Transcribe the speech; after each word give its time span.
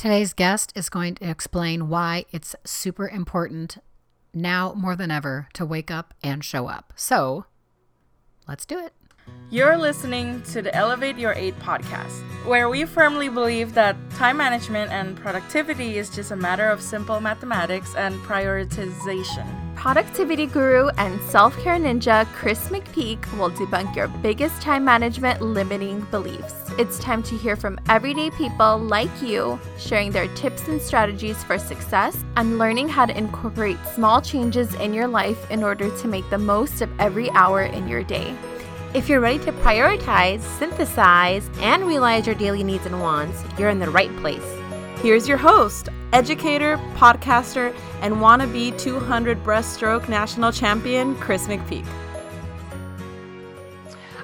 Today's 0.00 0.32
guest 0.32 0.72
is 0.74 0.88
going 0.88 1.16
to 1.16 1.28
explain 1.28 1.90
why 1.90 2.24
it's 2.32 2.56
super 2.64 3.06
important 3.06 3.76
now 4.32 4.72
more 4.72 4.96
than 4.96 5.10
ever 5.10 5.46
to 5.52 5.66
wake 5.66 5.90
up 5.90 6.14
and 6.22 6.42
show 6.42 6.68
up. 6.68 6.94
So 6.96 7.44
let's 8.48 8.64
do 8.64 8.78
it. 8.78 8.94
You're 9.50 9.76
listening 9.76 10.40
to 10.52 10.62
the 10.62 10.74
Elevate 10.74 11.18
Your 11.18 11.34
8 11.34 11.58
podcast, 11.58 12.22
where 12.46 12.70
we 12.70 12.86
firmly 12.86 13.28
believe 13.28 13.74
that 13.74 13.94
time 14.12 14.38
management 14.38 14.90
and 14.90 15.18
productivity 15.18 15.98
is 15.98 16.08
just 16.08 16.30
a 16.30 16.36
matter 16.36 16.70
of 16.70 16.80
simple 16.80 17.20
mathematics 17.20 17.94
and 17.94 18.18
prioritization. 18.20 19.59
Productivity 19.80 20.44
guru 20.44 20.88
and 20.98 21.18
self 21.22 21.58
care 21.60 21.78
ninja 21.78 22.26
Chris 22.34 22.68
McPeak 22.68 23.18
will 23.38 23.50
debunk 23.50 23.96
your 23.96 24.08
biggest 24.08 24.60
time 24.60 24.84
management 24.84 25.40
limiting 25.40 26.02
beliefs. 26.10 26.54
It's 26.76 26.98
time 26.98 27.22
to 27.22 27.34
hear 27.34 27.56
from 27.56 27.80
everyday 27.88 28.28
people 28.32 28.76
like 28.76 29.22
you, 29.22 29.58
sharing 29.78 30.12
their 30.12 30.28
tips 30.34 30.68
and 30.68 30.82
strategies 30.82 31.42
for 31.44 31.58
success 31.58 32.22
and 32.36 32.58
learning 32.58 32.90
how 32.90 33.06
to 33.06 33.16
incorporate 33.16 33.78
small 33.94 34.20
changes 34.20 34.74
in 34.74 34.92
your 34.92 35.08
life 35.08 35.50
in 35.50 35.64
order 35.64 35.88
to 35.96 36.08
make 36.08 36.28
the 36.28 36.36
most 36.36 36.82
of 36.82 36.90
every 37.00 37.30
hour 37.30 37.62
in 37.62 37.88
your 37.88 38.02
day. 38.02 38.36
If 38.92 39.08
you're 39.08 39.20
ready 39.20 39.38
to 39.46 39.52
prioritize, 39.64 40.42
synthesize, 40.58 41.48
and 41.60 41.86
realize 41.86 42.26
your 42.26 42.34
daily 42.34 42.62
needs 42.62 42.84
and 42.84 43.00
wants, 43.00 43.42
you're 43.58 43.70
in 43.70 43.78
the 43.78 43.88
right 43.88 44.14
place. 44.18 44.44
Here's 44.96 45.26
your 45.26 45.38
host, 45.38 45.88
educator, 46.12 46.76
podcaster, 46.96 47.74
and 48.02 48.16
wannabe 48.16 48.76
200 48.78 49.42
breaststroke 49.44 50.08
national 50.08 50.52
champion, 50.52 51.14
Chris 51.16 51.46
McPeak. 51.46 51.86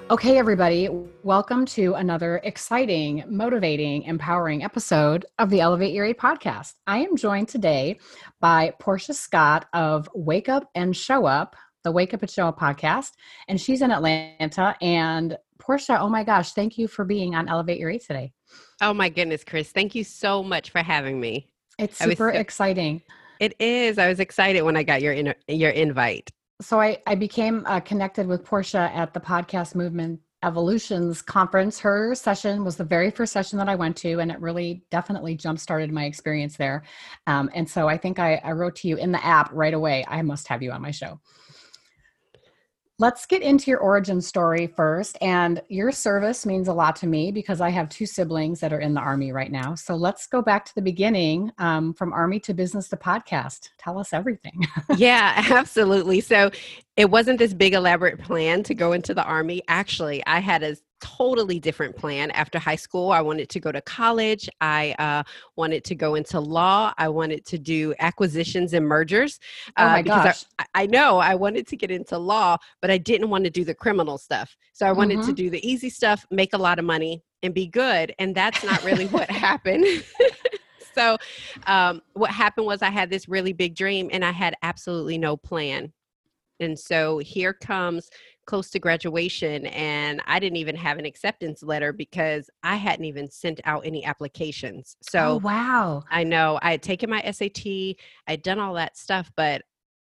Okay, 0.08 0.38
everybody, 0.38 0.88
welcome 1.24 1.66
to 1.66 1.94
another 1.94 2.40
exciting, 2.44 3.24
motivating, 3.28 4.04
empowering 4.04 4.62
episode 4.62 5.26
of 5.40 5.50
the 5.50 5.60
Elevate 5.60 5.92
Your 5.92 6.04
8 6.04 6.16
podcast. 6.16 6.74
I 6.86 6.98
am 6.98 7.16
joined 7.16 7.48
today 7.48 7.98
by 8.40 8.72
Portia 8.78 9.14
Scott 9.14 9.66
of 9.72 10.08
Wake 10.14 10.48
Up 10.48 10.70
and 10.76 10.96
Show 10.96 11.26
Up, 11.26 11.56
the 11.82 11.90
Wake 11.90 12.14
Up 12.14 12.22
and 12.22 12.30
Show 12.30 12.46
Up 12.46 12.58
podcast, 12.58 13.14
and 13.48 13.60
she's 13.60 13.82
in 13.82 13.90
Atlanta. 13.90 14.76
And 14.80 15.36
Portia, 15.58 15.98
oh 16.00 16.08
my 16.08 16.22
gosh, 16.22 16.52
thank 16.52 16.78
you 16.78 16.86
for 16.86 17.04
being 17.04 17.34
on 17.34 17.48
Elevate 17.48 17.80
Your 17.80 17.90
8 17.90 18.06
today. 18.06 18.32
Oh 18.80 18.94
my 18.94 19.08
goodness, 19.08 19.42
Chris. 19.42 19.72
Thank 19.72 19.96
you 19.96 20.04
so 20.04 20.42
much 20.44 20.70
for 20.70 20.84
having 20.84 21.18
me. 21.18 21.48
It's 21.78 21.98
super 21.98 22.32
so, 22.32 22.38
exciting. 22.38 23.02
It 23.38 23.54
is. 23.60 23.98
I 23.98 24.08
was 24.08 24.20
excited 24.20 24.62
when 24.62 24.76
I 24.76 24.82
got 24.82 25.02
your 25.02 25.12
in, 25.12 25.34
your 25.48 25.70
invite. 25.70 26.30
So 26.60 26.80
I, 26.80 26.98
I 27.06 27.14
became 27.14 27.64
uh, 27.66 27.80
connected 27.80 28.26
with 28.26 28.44
Portia 28.44 28.90
at 28.94 29.12
the 29.12 29.20
Podcast 29.20 29.74
Movement 29.74 30.20
Evolutions 30.42 31.20
conference. 31.20 31.78
Her 31.78 32.14
session 32.14 32.64
was 32.64 32.76
the 32.76 32.84
very 32.84 33.10
first 33.10 33.32
session 33.32 33.58
that 33.58 33.68
I 33.68 33.74
went 33.74 33.96
to, 33.98 34.20
and 34.20 34.30
it 34.30 34.40
really 34.40 34.84
definitely 34.90 35.34
jump 35.34 35.58
started 35.58 35.92
my 35.92 36.04
experience 36.04 36.56
there. 36.56 36.84
Um, 37.26 37.50
and 37.54 37.68
so 37.68 37.88
I 37.88 37.98
think 37.98 38.18
I, 38.18 38.36
I 38.36 38.52
wrote 38.52 38.76
to 38.76 38.88
you 38.88 38.96
in 38.96 39.12
the 39.12 39.24
app 39.24 39.50
right 39.52 39.74
away. 39.74 40.04
I 40.08 40.22
must 40.22 40.48
have 40.48 40.62
you 40.62 40.72
on 40.72 40.80
my 40.80 40.92
show. 40.92 41.20
Let's 42.98 43.26
get 43.26 43.42
into 43.42 43.70
your 43.70 43.80
origin 43.80 44.22
story 44.22 44.66
first. 44.66 45.18
And 45.20 45.60
your 45.68 45.92
service 45.92 46.46
means 46.46 46.68
a 46.68 46.72
lot 46.72 46.96
to 46.96 47.06
me 47.06 47.30
because 47.30 47.60
I 47.60 47.68
have 47.68 47.90
two 47.90 48.06
siblings 48.06 48.58
that 48.60 48.72
are 48.72 48.80
in 48.80 48.94
the 48.94 49.00
Army 49.00 49.32
right 49.32 49.52
now. 49.52 49.74
So 49.74 49.94
let's 49.94 50.26
go 50.26 50.40
back 50.40 50.64
to 50.64 50.74
the 50.74 50.80
beginning 50.80 51.52
um, 51.58 51.92
from 51.92 52.14
Army 52.14 52.40
to 52.40 52.54
business 52.54 52.88
to 52.88 52.96
podcast. 52.96 53.68
Tell 53.76 53.98
us 53.98 54.14
everything. 54.14 54.66
yeah, 54.96 55.44
absolutely. 55.50 56.22
So 56.22 56.50
it 56.96 57.10
wasn't 57.10 57.38
this 57.38 57.52
big 57.52 57.74
elaborate 57.74 58.18
plan 58.18 58.62
to 58.62 58.74
go 58.74 58.92
into 58.92 59.12
the 59.12 59.24
Army. 59.24 59.62
Actually, 59.68 60.24
I 60.26 60.40
had 60.40 60.62
a 60.62 60.76
totally 61.00 61.58
different 61.58 61.96
plan. 61.96 62.30
After 62.32 62.58
high 62.58 62.76
school 62.76 63.10
i 63.10 63.20
wanted 63.20 63.48
to 63.50 63.60
go 63.60 63.72
to 63.72 63.80
college. 63.82 64.48
I 64.60 64.94
uh, 64.98 65.22
wanted 65.56 65.84
to 65.84 65.94
go 65.94 66.14
into 66.14 66.40
law. 66.40 66.92
I 66.98 67.08
wanted 67.08 67.44
to 67.46 67.58
do 67.58 67.94
acquisitions 67.98 68.72
and 68.72 68.86
mergers 68.86 69.38
uh, 69.76 69.82
oh 69.82 69.86
my 69.88 70.02
gosh. 70.02 70.44
I, 70.58 70.66
I, 70.74 70.86
know 70.86 71.18
i 71.18 71.34
wanted 71.34 71.66
to 71.68 71.76
get 71.76 71.90
into 71.90 72.18
law 72.18 72.56
but 72.80 72.90
i 72.90 72.98
didn't 72.98 73.30
want 73.30 73.44
to 73.44 73.50
do 73.50 73.64
the 73.64 73.74
criminal 73.74 74.18
stuff. 74.18 74.56
So 74.72 74.86
i 74.86 74.92
wanted 74.92 75.18
mm-hmm. 75.18 75.28
to 75.28 75.34
do 75.34 75.50
the 75.50 75.66
easy 75.68 75.90
stuff 75.90 76.26
make 76.30 76.52
a 76.54 76.58
lot 76.58 76.78
of 76.78 76.84
money 76.84 77.22
and 77.42 77.52
be 77.54 77.66
good 77.66 78.14
and 78.18 78.34
that's 78.34 78.64
not 78.64 78.82
really 78.84 79.06
what 79.06 79.30
happened. 79.48 79.84
So 80.94 81.18
um, 81.66 82.00
what 82.14 82.30
happened 82.30 82.66
was 82.66 82.80
i 82.80 82.88
had 82.88 83.10
this 83.10 83.28
really 83.28 83.52
big 83.52 83.76
dream 83.76 84.08
and 84.12 84.24
i 84.24 84.30
had 84.30 84.56
absolutely 84.62 85.18
no 85.18 85.36
plan. 85.36 85.92
And 86.58 86.78
so 86.78 87.18
here 87.18 87.52
comes 87.52 88.08
close 88.46 88.70
to 88.70 88.78
graduation 88.78 89.66
and 89.66 90.22
I 90.26 90.38
didn't 90.38 90.56
even 90.56 90.76
have 90.76 90.98
an 90.98 91.04
acceptance 91.04 91.62
letter 91.62 91.92
because 91.92 92.48
I 92.62 92.76
hadn't 92.76 93.04
even 93.04 93.30
sent 93.30 93.60
out 93.64 93.84
any 93.84 94.04
applications. 94.04 94.96
So 95.02 95.18
oh, 95.18 95.36
wow. 95.38 96.04
I 96.10 96.24
know 96.24 96.58
I 96.62 96.70
had 96.72 96.82
taken 96.82 97.10
my 97.10 97.22
SAT, 97.30 97.96
I'd 98.26 98.42
done 98.42 98.58
all 98.58 98.74
that 98.74 98.96
stuff, 98.96 99.30
but 99.36 99.62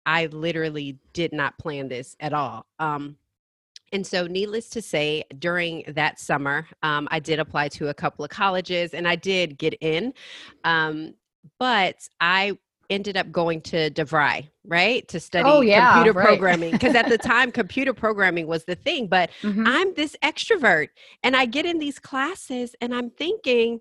I 0.07 0.27
literally 0.27 0.99
did 1.13 1.33
not 1.33 1.59
plan 1.59 1.89
this 1.89 2.17
at 2.21 2.33
all. 2.33 2.67
Um, 2.79 3.17
and 3.93 4.07
so, 4.07 4.27
needless 4.27 4.69
to 4.71 4.83
say, 4.83 5.25
during 5.39 5.83
that 5.89 6.21
summer, 6.21 6.67
um, 6.83 7.09
I 7.11 7.19
did 7.19 7.41
apply 7.41 7.69
to 7.71 7.89
a 7.89 7.95
couple 7.95 8.25
of 8.25 8.31
colleges 8.31 8.95
and 8.95 9.07
I 9.07 9.17
did 9.17 9.59
get 9.59 9.75
in. 9.81 10.15
Um, 10.63 11.15
but 11.59 11.97
I 12.21 12.57
ended 12.91 13.17
up 13.17 13.31
going 13.33 13.61
to 13.63 13.91
DeVry, 13.91 14.49
right, 14.65 15.07
to 15.09 15.21
study 15.21 15.49
oh, 15.49 15.61
yeah, 15.61 15.95
computer 15.95 16.19
right. 16.19 16.27
programming. 16.27 16.73
Because 16.73 16.95
at 16.95 17.09
the 17.09 17.19
time, 17.33 17.53
computer 17.53 17.95
programming 17.95 18.47
was 18.47 18.65
the 18.65 18.75
thing. 18.75 19.07
But 19.07 19.31
mm-hmm. 19.43 19.65
I'm 19.67 19.95
this 19.95 20.17
extrovert, 20.23 20.89
and 21.23 21.37
I 21.37 21.47
get 21.47 21.65
in 21.65 21.79
these 21.79 21.99
classes, 21.99 22.75
and 22.81 22.95
I'm 22.95 23.11
thinking, 23.11 23.81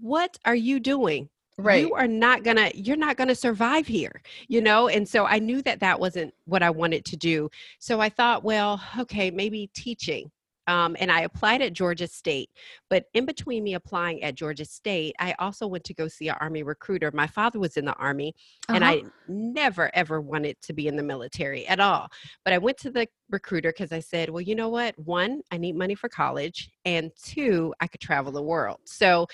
what 0.00 0.38
are 0.44 0.54
you 0.54 0.80
doing? 0.80 1.28
Right. 1.58 1.86
You 1.86 1.94
are 1.94 2.08
not 2.08 2.42
gonna. 2.42 2.70
You're 2.74 2.96
not 2.96 3.16
gonna 3.16 3.34
survive 3.34 3.86
here, 3.86 4.20
you 4.46 4.60
know. 4.60 4.88
And 4.88 5.08
so 5.08 5.24
I 5.24 5.38
knew 5.38 5.62
that 5.62 5.80
that 5.80 5.98
wasn't 5.98 6.34
what 6.44 6.62
I 6.62 6.68
wanted 6.68 7.06
to 7.06 7.16
do. 7.16 7.50
So 7.78 7.98
I 7.98 8.10
thought, 8.10 8.44
well, 8.44 8.82
okay, 8.98 9.30
maybe 9.30 9.70
teaching 9.74 10.30
um, 10.66 10.96
and 10.98 11.10
I 11.10 11.22
applied 11.22 11.62
at 11.62 11.72
Georgia 11.72 12.06
State. 12.06 12.50
But 12.90 13.06
in 13.14 13.24
between 13.24 13.64
me 13.64 13.74
applying 13.74 14.22
at 14.22 14.34
Georgia 14.34 14.64
State, 14.64 15.14
I 15.18 15.34
also 15.38 15.66
went 15.66 15.84
to 15.84 15.94
go 15.94 16.08
see 16.08 16.28
an 16.28 16.36
Army 16.40 16.62
recruiter. 16.62 17.10
My 17.12 17.26
father 17.26 17.58
was 17.58 17.76
in 17.76 17.84
the 17.84 17.94
Army, 17.94 18.34
uh-huh. 18.68 18.76
and 18.76 18.84
I 18.84 19.02
never, 19.28 19.90
ever 19.94 20.20
wanted 20.20 20.60
to 20.62 20.72
be 20.72 20.88
in 20.88 20.96
the 20.96 21.02
military 21.02 21.66
at 21.66 21.80
all. 21.80 22.08
But 22.44 22.52
I 22.52 22.58
went 22.58 22.78
to 22.78 22.90
the 22.90 23.06
recruiter 23.30 23.72
because 23.72 23.92
I 23.92 24.00
said, 24.00 24.30
well, 24.30 24.42
you 24.42 24.54
know 24.54 24.68
what? 24.68 24.98
One, 24.98 25.42
I 25.50 25.58
need 25.58 25.76
money 25.76 25.94
for 25.94 26.08
college, 26.08 26.70
and 26.84 27.10
two, 27.22 27.74
I 27.80 27.86
could 27.86 28.00
travel 28.00 28.32
the 28.32 28.42
world. 28.42 28.80
So 28.84 29.26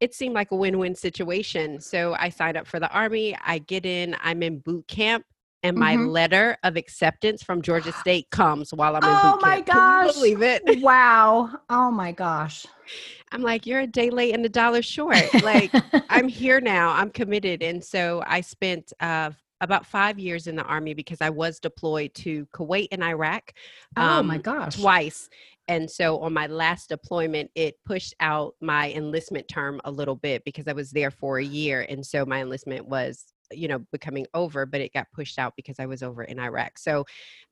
it 0.00 0.14
seemed 0.14 0.34
like 0.34 0.52
a 0.52 0.56
win-win 0.56 0.94
situation. 0.94 1.80
So 1.80 2.14
I 2.18 2.28
signed 2.28 2.56
up 2.56 2.66
for 2.66 2.78
the 2.78 2.90
army. 2.90 3.36
I 3.44 3.58
get 3.58 3.84
in, 3.84 4.16
I'm 4.22 4.42
in 4.42 4.60
boot 4.60 4.86
camp 4.86 5.24
and 5.62 5.76
my 5.76 5.96
mm-hmm. 5.96 6.06
letter 6.06 6.56
of 6.62 6.76
acceptance 6.76 7.42
from 7.42 7.62
Georgia 7.62 7.92
State 8.00 8.30
comes 8.30 8.72
while 8.72 8.96
I'm 8.96 9.02
in 9.02 9.08
oh 9.08 9.12
boot 9.12 9.22
camp. 9.22 9.42
Oh 9.42 9.46
my 9.46 9.60
gosh. 9.60 10.14
believe 10.14 10.42
it? 10.42 10.62
Wow. 10.80 11.50
Oh 11.68 11.90
my 11.90 12.12
gosh. 12.12 12.66
I'm 13.32 13.42
like, 13.42 13.66
you're 13.66 13.80
a 13.80 13.86
day 13.86 14.08
late 14.10 14.34
and 14.34 14.44
a 14.46 14.48
dollar 14.48 14.80
short. 14.80 15.22
Like, 15.42 15.70
I'm 16.08 16.28
here 16.28 16.60
now. 16.60 16.92
I'm 16.92 17.10
committed. 17.10 17.62
And 17.62 17.84
so 17.84 18.22
I 18.26 18.40
spent 18.40 18.90
uh, 19.00 19.32
about 19.60 19.84
five 19.84 20.18
years 20.18 20.46
in 20.46 20.56
the 20.56 20.62
Army 20.62 20.94
because 20.94 21.20
I 21.20 21.28
was 21.28 21.60
deployed 21.60 22.14
to 22.14 22.46
Kuwait 22.54 22.88
and 22.90 23.04
Iraq. 23.04 23.52
Um, 23.96 24.08
oh 24.08 24.22
my 24.22 24.36
um, 24.36 24.40
gosh. 24.40 24.76
Twice. 24.76 25.28
And 25.68 25.90
so 25.90 26.18
on 26.20 26.32
my 26.32 26.46
last 26.46 26.88
deployment, 26.88 27.50
it 27.54 27.76
pushed 27.84 28.14
out 28.20 28.54
my 28.62 28.90
enlistment 28.92 29.46
term 29.48 29.80
a 29.84 29.90
little 29.90 30.16
bit 30.16 30.42
because 30.44 30.66
I 30.66 30.72
was 30.72 30.90
there 30.90 31.10
for 31.10 31.38
a 31.38 31.44
year. 31.44 31.84
And 31.90 32.04
so 32.04 32.24
my 32.24 32.40
enlistment 32.40 32.88
was 32.88 33.26
you 33.52 33.68
know 33.68 33.78
becoming 33.92 34.26
over 34.34 34.66
but 34.66 34.80
it 34.80 34.92
got 34.92 35.10
pushed 35.12 35.38
out 35.38 35.54
because 35.56 35.78
i 35.78 35.86
was 35.86 36.02
over 36.02 36.22
in 36.22 36.38
iraq. 36.38 36.78
So 36.78 37.06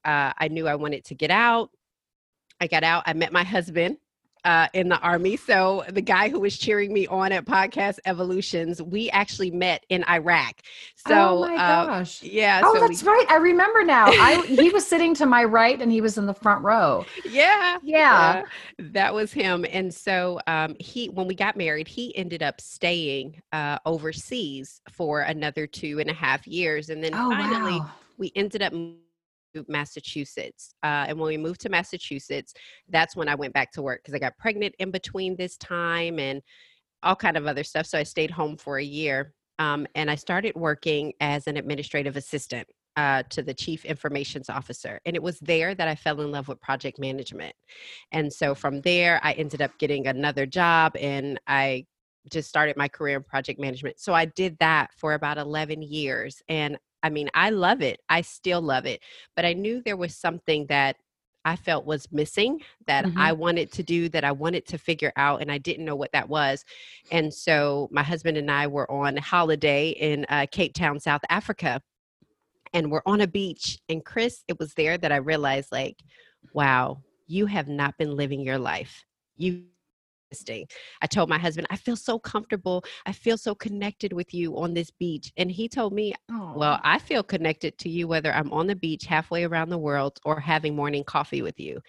uh, 0.04 0.32
i 0.38 0.48
knew 0.48 0.68
i 0.68 0.74
wanted 0.74 1.04
to 1.06 1.14
get 1.14 1.30
out. 1.30 1.70
I 2.60 2.66
got 2.66 2.84
out 2.84 3.02
i 3.06 3.12
met 3.12 3.32
my 3.32 3.44
husband 3.44 3.98
uh, 4.46 4.68
in 4.72 4.88
the 4.88 4.98
army. 5.00 5.36
So 5.36 5.84
the 5.88 6.00
guy 6.00 6.28
who 6.28 6.38
was 6.38 6.56
cheering 6.56 6.92
me 6.92 7.08
on 7.08 7.32
at 7.32 7.44
Podcast 7.44 7.98
Evolutions, 8.06 8.80
we 8.80 9.10
actually 9.10 9.50
met 9.50 9.84
in 9.88 10.04
Iraq. 10.04 10.62
So 10.94 11.44
oh 11.44 11.48
my 11.48 11.54
uh, 11.54 11.86
gosh, 11.86 12.22
yeah. 12.22 12.62
Oh, 12.64 12.74
so 12.74 12.80
that's 12.80 13.02
we, 13.02 13.08
right. 13.08 13.26
I 13.28 13.36
remember 13.36 13.82
now. 13.82 14.06
I 14.06 14.46
he 14.46 14.70
was 14.70 14.86
sitting 14.86 15.14
to 15.16 15.26
my 15.26 15.42
right 15.42 15.82
and 15.82 15.90
he 15.90 16.00
was 16.00 16.16
in 16.16 16.26
the 16.26 16.34
front 16.34 16.64
row. 16.64 17.04
Yeah, 17.28 17.78
yeah, 17.82 18.44
that 18.78 19.12
was 19.12 19.32
him. 19.32 19.66
And 19.68 19.92
so 19.92 20.40
um, 20.46 20.76
he, 20.78 21.08
when 21.08 21.26
we 21.26 21.34
got 21.34 21.56
married, 21.56 21.88
he 21.88 22.16
ended 22.16 22.42
up 22.42 22.60
staying 22.60 23.42
uh, 23.52 23.78
overseas 23.84 24.80
for 24.92 25.22
another 25.22 25.66
two 25.66 25.98
and 25.98 26.08
a 26.08 26.14
half 26.14 26.46
years, 26.46 26.88
and 26.88 27.02
then 27.02 27.14
oh, 27.14 27.30
finally 27.30 27.80
wow. 27.80 27.90
we 28.16 28.30
ended 28.36 28.62
up 28.62 28.72
Massachusetts. 29.68 30.74
Uh, 30.82 31.06
and 31.08 31.18
when 31.18 31.28
we 31.28 31.36
moved 31.36 31.60
to 31.62 31.68
Massachusetts, 31.68 32.54
that's 32.88 33.16
when 33.16 33.28
I 33.28 33.34
went 33.34 33.54
back 33.54 33.72
to 33.72 33.82
work 33.82 34.00
because 34.02 34.14
I 34.14 34.18
got 34.18 34.36
pregnant 34.38 34.74
in 34.78 34.90
between 34.90 35.36
this 35.36 35.56
time 35.56 36.18
and 36.18 36.42
all 37.02 37.16
kind 37.16 37.36
of 37.36 37.46
other 37.46 37.64
stuff. 37.64 37.86
So 37.86 37.98
I 37.98 38.02
stayed 38.02 38.30
home 38.30 38.56
for 38.56 38.78
a 38.78 38.84
year. 38.84 39.32
Um, 39.58 39.86
and 39.94 40.10
I 40.10 40.16
started 40.16 40.54
working 40.54 41.14
as 41.20 41.46
an 41.46 41.56
administrative 41.56 42.16
assistant 42.16 42.68
uh, 42.96 43.22
to 43.30 43.42
the 43.42 43.54
chief 43.54 43.84
informations 43.84 44.48
officer. 44.48 45.00
And 45.04 45.14
it 45.14 45.22
was 45.22 45.38
there 45.40 45.74
that 45.74 45.88
I 45.88 45.94
fell 45.94 46.20
in 46.20 46.30
love 46.30 46.48
with 46.48 46.60
project 46.60 46.98
management. 46.98 47.54
And 48.12 48.32
so 48.32 48.54
from 48.54 48.80
there, 48.82 49.20
I 49.22 49.32
ended 49.32 49.62
up 49.62 49.78
getting 49.78 50.06
another 50.06 50.46
job 50.46 50.96
and 50.96 51.38
I 51.46 51.86
just 52.30 52.48
started 52.48 52.76
my 52.76 52.88
career 52.88 53.16
in 53.16 53.22
project 53.22 53.60
management. 53.60 54.00
So 54.00 54.12
I 54.12 54.24
did 54.24 54.56
that 54.58 54.90
for 54.96 55.14
about 55.14 55.38
11 55.38 55.82
years. 55.82 56.42
And 56.48 56.78
I 57.02 57.10
mean, 57.10 57.28
I 57.34 57.50
love 57.50 57.82
it. 57.82 58.00
I 58.08 58.22
still 58.22 58.60
love 58.60 58.86
it. 58.86 59.00
But 59.34 59.44
I 59.44 59.52
knew 59.52 59.82
there 59.82 59.96
was 59.96 60.16
something 60.16 60.66
that 60.66 60.96
I 61.44 61.54
felt 61.54 61.86
was 61.86 62.10
missing 62.10 62.60
that 62.88 63.04
Mhm. 63.04 63.14
I 63.16 63.32
wanted 63.32 63.70
to 63.72 63.82
do, 63.84 64.08
that 64.08 64.24
I 64.24 64.32
wanted 64.32 64.66
to 64.66 64.78
figure 64.78 65.12
out, 65.16 65.40
and 65.42 65.52
I 65.52 65.58
didn't 65.58 65.84
know 65.84 65.94
what 65.94 66.10
that 66.12 66.28
was. 66.28 66.64
And 67.12 67.32
so 67.32 67.88
my 67.92 68.02
husband 68.02 68.36
and 68.36 68.50
I 68.50 68.66
were 68.66 68.90
on 68.90 69.16
holiday 69.16 69.90
in 69.90 70.26
uh, 70.28 70.46
Cape 70.50 70.74
Town, 70.74 70.98
South 70.98 71.20
Africa, 71.30 71.80
and 72.72 72.90
we're 72.90 73.02
on 73.06 73.20
a 73.20 73.28
beach. 73.28 73.78
And 73.88 74.04
Chris, 74.04 74.42
it 74.48 74.58
was 74.58 74.74
there 74.74 74.98
that 74.98 75.12
I 75.12 75.16
realized, 75.16 75.70
like, 75.70 76.02
wow, 76.52 77.02
you 77.28 77.46
have 77.46 77.68
not 77.68 77.96
been 77.96 78.16
living 78.16 78.40
your 78.40 78.58
life. 78.58 79.04
You. 79.36 79.66
I 81.02 81.06
told 81.06 81.28
my 81.28 81.38
husband, 81.38 81.66
I 81.70 81.76
feel 81.76 81.96
so 81.96 82.18
comfortable. 82.18 82.84
I 83.06 83.12
feel 83.12 83.38
so 83.38 83.54
connected 83.54 84.12
with 84.12 84.34
you 84.34 84.56
on 84.58 84.74
this 84.74 84.90
beach. 84.90 85.32
And 85.36 85.50
he 85.50 85.68
told 85.68 85.92
me, 85.92 86.14
well, 86.56 86.80
I 86.82 86.98
feel 86.98 87.22
connected 87.22 87.78
to 87.78 87.88
you 87.88 88.08
whether 88.08 88.32
I'm 88.32 88.52
on 88.52 88.66
the 88.66 88.76
beach 88.76 89.06
halfway 89.06 89.44
around 89.44 89.68
the 89.68 89.78
world 89.78 90.18
or 90.24 90.40
having 90.40 90.74
morning 90.74 91.04
coffee 91.04 91.42
with 91.42 91.60
you. 91.60 91.80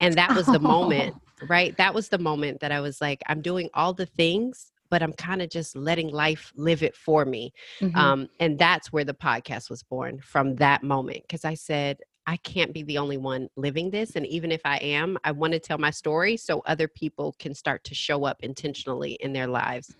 And 0.00 0.14
that 0.14 0.34
was 0.34 0.46
the 0.46 0.60
moment, 0.60 1.14
right? 1.48 1.76
That 1.76 1.94
was 1.94 2.08
the 2.08 2.18
moment 2.18 2.60
that 2.60 2.72
I 2.72 2.80
was 2.80 3.00
like, 3.00 3.22
I'm 3.26 3.40
doing 3.40 3.68
all 3.74 3.92
the 3.92 4.06
things, 4.06 4.72
but 4.90 5.02
I'm 5.02 5.12
kind 5.12 5.42
of 5.42 5.50
just 5.50 5.76
letting 5.76 6.08
life 6.10 6.52
live 6.56 6.82
it 6.82 6.96
for 6.96 7.24
me. 7.24 7.52
Mhm. 7.80 7.96
Um, 7.96 8.28
and 8.40 8.58
that's 8.58 8.92
where 8.92 9.04
the 9.04 9.14
podcast 9.14 9.70
was 9.70 9.82
born 9.82 10.20
from 10.20 10.56
that 10.56 10.82
moment. 10.82 11.22
Because 11.22 11.44
I 11.44 11.54
said, 11.54 11.98
I 12.28 12.36
can't 12.36 12.74
be 12.74 12.82
the 12.82 12.98
only 12.98 13.16
one 13.16 13.48
living 13.56 13.90
this. 13.90 14.14
And 14.14 14.26
even 14.26 14.52
if 14.52 14.60
I 14.66 14.76
am, 14.76 15.16
I 15.24 15.32
want 15.32 15.54
to 15.54 15.58
tell 15.58 15.78
my 15.78 15.88
story 15.90 16.36
so 16.36 16.60
other 16.66 16.86
people 16.86 17.34
can 17.38 17.54
start 17.54 17.82
to 17.84 17.94
show 17.94 18.24
up 18.24 18.36
intentionally 18.40 19.12
in 19.20 19.32
their 19.32 19.46
lives. 19.46 19.96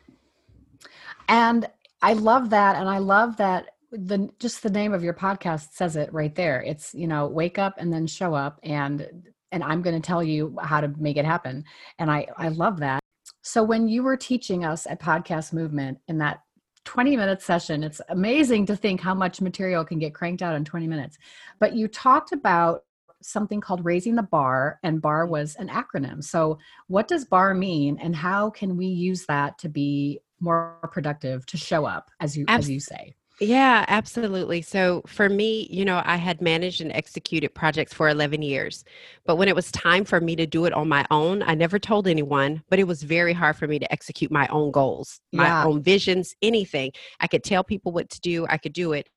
And 1.27 1.67
I 2.03 2.13
love 2.13 2.51
that. 2.51 2.77
And 2.77 2.87
I 2.87 2.99
love 2.99 3.39
that 3.39 3.71
the 3.93 4.29
just 4.39 4.63
the 4.63 4.69
name 4.69 4.93
of 4.93 5.03
your 5.03 5.15
podcast 5.15 5.73
says 5.73 5.97
it 5.97 6.13
right 6.13 6.35
there. 6.35 6.63
It's, 6.63 6.95
you 6.95 7.07
know, 7.07 7.27
wake 7.27 7.59
up 7.59 7.77
and 7.79 7.91
then 7.91 8.07
show 8.07 8.35
up 8.35 8.61
and 8.63 9.09
and 9.51 9.65
I'm 9.65 9.81
going 9.81 9.99
to 9.99 10.07
tell 10.07 10.23
you 10.23 10.55
how 10.61 10.83
to 10.83 10.89
make 10.99 11.17
it 11.17 11.25
happen. 11.25 11.65
And 11.99 12.11
I 12.11 12.27
I 12.37 12.49
love 12.49 12.81
that. 12.81 13.01
So 13.41 13.63
when 13.63 13.89
you 13.89 14.03
were 14.03 14.19
teaching 14.19 14.67
us 14.67 14.87
at 14.87 15.01
Podcast 15.01 15.55
Movement 15.55 15.97
in 16.09 16.19
that 16.19 16.41
20 16.89 17.19
minute 17.19 17.43
session, 17.43 17.85
it's 17.85 18.01
amazing 18.09 18.65
to 18.65 18.75
think 18.75 18.99
how 18.99 19.13
much 19.13 19.43
material 19.43 19.85
can 19.85 19.99
get 19.99 20.15
cranked 20.15 20.41
out 20.41 20.55
in 20.55 20.65
20 20.65 20.87
minutes. 20.87 21.19
But 21.59 21.75
you 21.75 21.87
talked 21.87 22.33
about 22.33 22.85
something 23.21 23.61
called 23.61 23.85
raising 23.85 24.15
the 24.15 24.23
bar 24.23 24.81
and 24.83 25.03
bar 25.03 25.25
mm-hmm. 25.25 25.33
was 25.33 25.55
an 25.57 25.69
acronym. 25.69 26.25
So 26.25 26.59
what 26.87 27.07
does 27.07 27.27
bar 27.27 27.53
mean 27.53 27.99
and 28.01 28.17
how 28.17 28.49
can 28.49 28.79
we 28.79 28.87
use 28.87 29.27
that 29.27 29.59
to 29.59 29.69
be 29.69 30.21
more 30.41 30.79
productive 30.91 31.45
to 31.45 31.59
show 31.59 31.85
up 31.85 32.11
as 32.21 32.39
you 32.39 32.47
as 32.49 32.71
you 32.71 32.81
say 32.81 33.15
Yeah, 33.41 33.85
absolutely. 33.87 34.63
So 34.63 35.03
for 35.07 35.29
me, 35.29 35.69
you 35.71 35.85
know, 35.85 36.03
I 36.05 36.17
had 36.17 36.43
managed 36.43 36.81
and 36.81 36.91
executed 36.93 37.55
projects 37.55 37.95
for 37.95 38.09
11 38.09 38.43
years. 38.43 38.85
But 39.27 39.37
when 39.37 39.47
it 39.47 39.55
was 39.55 39.71
time 39.71 40.05
for 40.05 40.21
me 40.21 40.35
to 40.35 40.45
do 40.47 40.65
it 40.65 40.73
on 40.73 40.89
my 40.89 41.07
own, 41.13 41.43
I 41.45 41.55
never 41.55 41.79
told 41.79 42.09
anyone, 42.09 42.65
but 42.69 42.81
it 42.81 42.89
was 42.89 43.05
very 43.05 43.33
hard 43.33 43.55
for 43.57 43.69
me 43.69 43.79
to 43.79 43.93
execute 43.93 44.33
my 44.33 44.49
own 44.49 44.73
goals, 44.73 45.21
my 45.33 45.55
Yeah. 45.55 45.61
own 45.61 45.81
visions, 45.83 46.35
anything. 46.43 46.91
I 47.21 47.29
could 47.29 47.45
tell 47.45 47.63
people 47.63 47.93
what 47.93 48.11
to 48.11 48.21
do, 48.21 48.45
I 48.49 48.57
could 48.59 48.73
do 48.73 48.93
it. 48.93 49.09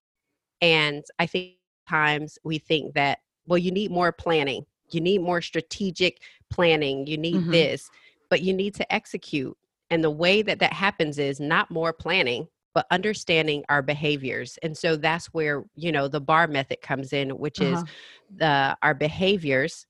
And 0.62 1.04
I 1.20 1.26
think 1.26 1.56
times 1.90 2.38
we 2.44 2.60
think 2.60 2.94
that, 2.96 3.20
well, 3.48 3.58
you 3.60 3.72
need 3.72 3.92
more 3.92 4.12
planning, 4.12 4.66
you 4.92 5.02
need 5.02 5.22
more 5.22 5.42
strategic 5.42 6.22
planning, 6.52 7.08
you 7.08 7.18
need 7.18 7.40
Mhm. 7.40 7.52
this, 7.52 7.90
but 8.30 8.42
you 8.42 8.54
need 8.54 8.76
to 8.76 8.94
execute. 8.94 9.58
And 9.90 10.04
the 10.04 10.12
way 10.12 10.42
that 10.44 10.60
that 10.60 10.74
happens 10.74 11.20
is 11.20 11.40
not 11.40 11.72
more 11.72 11.94
planning, 11.94 12.48
but 12.74 12.86
understanding 12.92 13.64
our 13.70 13.82
behaviors. 13.82 14.58
And 14.64 14.78
so 14.78 14.96
that's 14.96 15.28
where, 15.28 15.66
you 15.76 15.92
know, 15.92 16.08
the 16.08 16.22
bar 16.22 16.48
method 16.48 16.82
comes 16.82 17.14
in, 17.14 17.32
which 17.32 17.62
is 17.62 17.84
Uh-huh. 17.84 17.86
the 18.30 18.78
our 18.82 18.94
behaviors 18.94 19.86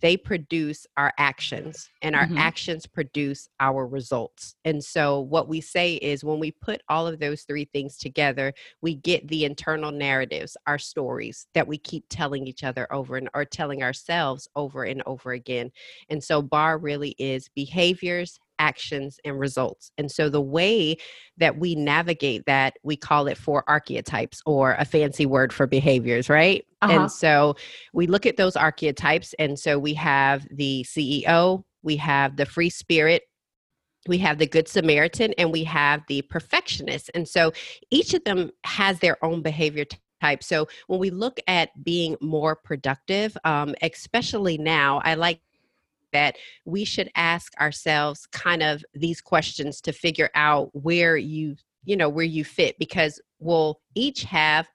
they 0.00 0.16
produce 0.16 0.86
our 0.96 1.12
actions 1.18 1.88
and 2.02 2.16
our 2.16 2.28
Mhm. 2.28 2.36
actions 2.36 2.84
produce 2.86 3.48
our 3.60 3.86
results. 3.86 4.56
And 4.64 4.82
so 4.82 5.20
what 5.20 5.48
we 5.48 5.60
say 5.60 5.94
is 5.96 6.24
when 6.24 6.40
we 6.40 6.50
put 6.50 6.82
all 6.88 7.06
of 7.06 7.20
those 7.20 7.42
three 7.42 7.66
things 7.66 7.96
together, 7.96 8.52
we 8.82 8.96
get 8.96 9.28
the 9.28 9.44
internal 9.44 9.92
narratives, 9.92 10.56
our 10.66 10.78
stories 10.78 11.46
that 11.54 11.68
we 11.68 11.78
keep 11.78 12.06
telling 12.08 12.46
each 12.48 12.64
other 12.64 12.92
over 12.92 13.16
and 13.16 13.28
or 13.34 13.44
telling 13.44 13.82
ourselves 13.84 14.48
over 14.56 14.82
and 14.84 15.02
over 15.06 15.32
again. 15.32 15.70
And 16.08 16.22
so 16.24 16.42
bar 16.42 16.76
really 16.78 17.14
is 17.18 17.48
behaviors, 17.54 18.40
actions 18.58 19.18
and 19.24 19.38
results. 19.38 19.90
And 19.98 20.10
so 20.10 20.28
the 20.28 20.40
way 20.40 20.96
that 21.36 21.58
we 21.58 21.74
navigate 21.74 22.46
that, 22.46 22.74
we 22.82 22.96
call 22.96 23.26
it 23.26 23.38
four 23.38 23.64
archetypes 23.68 24.40
or 24.46 24.72
a 24.78 24.84
fancy 24.84 25.26
word 25.26 25.52
for 25.52 25.66
behaviors, 25.66 26.28
right? 26.28 26.64
Uh-huh. 26.82 26.92
And 26.92 27.12
so 27.12 27.56
we 27.92 28.06
look 28.06 28.26
at 28.26 28.36
those 28.36 28.56
archetypes. 28.56 29.34
And 29.38 29.58
so 29.58 29.78
we 29.78 29.94
have 29.94 30.46
the 30.50 30.84
CEO, 30.88 31.64
we 31.82 31.96
have 31.96 32.36
the 32.36 32.46
free 32.46 32.70
spirit, 32.70 33.22
we 34.06 34.18
have 34.18 34.38
the 34.38 34.46
good 34.46 34.68
Samaritan, 34.68 35.32
and 35.38 35.52
we 35.52 35.64
have 35.64 36.02
the 36.08 36.22
perfectionist. 36.22 37.10
And 37.14 37.26
so 37.26 37.52
each 37.90 38.14
of 38.14 38.22
them 38.24 38.50
has 38.64 38.98
their 38.98 39.22
own 39.24 39.42
behavior 39.42 39.84
type. 40.20 40.42
So 40.42 40.68
when 40.86 41.00
we 41.00 41.10
look 41.10 41.40
at 41.46 41.70
being 41.82 42.16
more 42.20 42.56
productive, 42.56 43.36
um, 43.44 43.74
especially 43.82 44.58
now, 44.58 45.00
I 45.04 45.14
like 45.14 45.40
that 46.14 46.36
we 46.64 46.84
should 46.84 47.10
ask 47.14 47.52
ourselves 47.60 48.26
kind 48.32 48.62
of 48.62 48.82
these 48.94 49.20
questions 49.20 49.82
to 49.82 49.92
figure 49.92 50.30
out 50.34 50.70
where 50.72 51.18
you 51.18 51.56
you 51.84 51.96
know 51.96 52.08
where 52.08 52.24
you 52.24 52.44
fit 52.44 52.78
because 52.78 53.20
we'll 53.38 53.78
each 53.94 54.24
have 54.24 54.66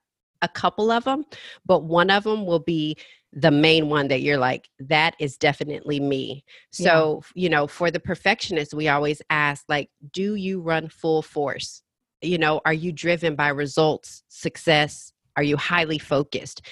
a 0.42 0.48
couple 0.48 0.90
of 0.90 1.02
them 1.04 1.24
but 1.66 1.82
one 1.82 2.10
of 2.10 2.22
them 2.22 2.46
will 2.46 2.60
be 2.60 2.96
the 3.32 3.50
main 3.50 3.88
one 3.88 4.08
that 4.08 4.22
you're 4.22 4.38
like 4.38 4.68
that 4.80 5.14
is 5.18 5.36
definitely 5.36 6.00
me. 6.00 6.44
So 6.72 7.22
you 7.34 7.48
know 7.48 7.66
for 7.66 7.90
the 7.90 8.00
perfectionist 8.00 8.74
we 8.74 8.88
always 8.88 9.22
ask 9.30 9.64
like 9.68 9.90
do 10.12 10.34
you 10.34 10.60
run 10.60 10.88
full 10.88 11.22
force? 11.22 11.82
You 12.22 12.38
know 12.38 12.60
are 12.64 12.72
you 12.72 12.92
driven 12.92 13.36
by 13.36 13.48
results 13.48 14.22
success? 14.28 15.12
Are 15.36 15.42
you 15.44 15.56
highly 15.56 15.98
focused 15.98 16.62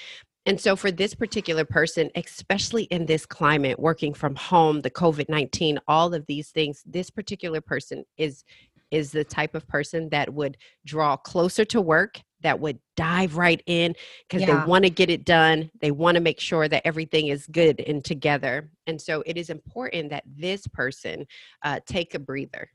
and 0.49 0.59
so, 0.59 0.77
for 0.77 0.91
this 0.91 1.15
particular 1.15 1.67
person, 1.67 2.11
especially 2.17 2.85
in 2.85 3.05
this 3.05 3.27
climate, 3.27 3.79
working 3.79 4.15
from 4.15 4.35
home, 4.35 4.81
the 4.81 4.91
COVID 4.91 5.29
19, 5.29 5.79
all 5.87 6.15
of 6.15 6.25
these 6.27 6.49
things, 6.49 6.83
this 6.87 7.11
particular 7.11 7.61
person 7.61 8.05
is 8.17 8.45
is 8.91 9.13
the 9.13 9.25
type 9.25 9.55
of 9.55 9.69
person 9.69 10.09
that 10.09 10.33
would 10.33 10.57
draw 10.87 11.19
closer 11.19 11.67
to 11.67 11.83
work 11.83 12.19
that 12.41 12.59
would 12.59 12.79
dive 12.97 13.37
right 13.37 13.63
in 13.67 13.95
because 14.27 14.41
Yeah. 14.41 14.63
they 14.63 14.67
want 14.67 14.85
to 14.85 14.91
get 14.91 15.11
it 15.11 15.27
done 15.27 15.71
they 15.83 15.91
want 15.91 16.15
to 16.15 16.23
make 16.23 16.41
sure 16.41 16.69
that 16.69 16.87
everything 16.87 17.27
is 17.29 17.47
good 17.49 17.81
and 17.81 18.03
together 18.03 18.71
and 18.87 18.99
so 18.99 19.23
it 19.27 19.37
is 19.37 19.51
important 19.51 20.09
that 20.09 20.25
this 20.27 20.67
person 20.69 21.27
uh, 21.65 21.81
take 21.87 22.15
a 22.15 22.19
breather 22.19 22.71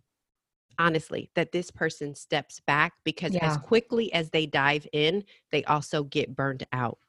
honestly 0.77 1.31
that 1.33 1.51
this 1.51 1.71
person 1.71 2.13
steps 2.13 2.59
back 2.67 2.93
because 3.03 3.33
Yeah. 3.33 3.47
as 3.47 3.57
quickly 3.57 4.13
as 4.13 4.29
they 4.29 4.45
dive 4.45 4.85
in 4.93 5.23
they 5.51 5.63
also 5.63 6.03
get 6.03 6.35
burned 6.35 6.67
out 6.73 6.99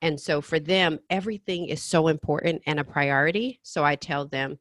and 0.00 0.20
so 0.20 0.40
for 0.40 0.58
them, 0.58 0.98
everything 1.10 1.66
is 1.66 1.82
so 1.82 2.08
important 2.08 2.62
and 2.66 2.80
a 2.80 2.84
priority. 2.84 3.60
So 3.62 3.84
I 3.84 3.96
tell 3.96 4.26
them, 4.26 4.58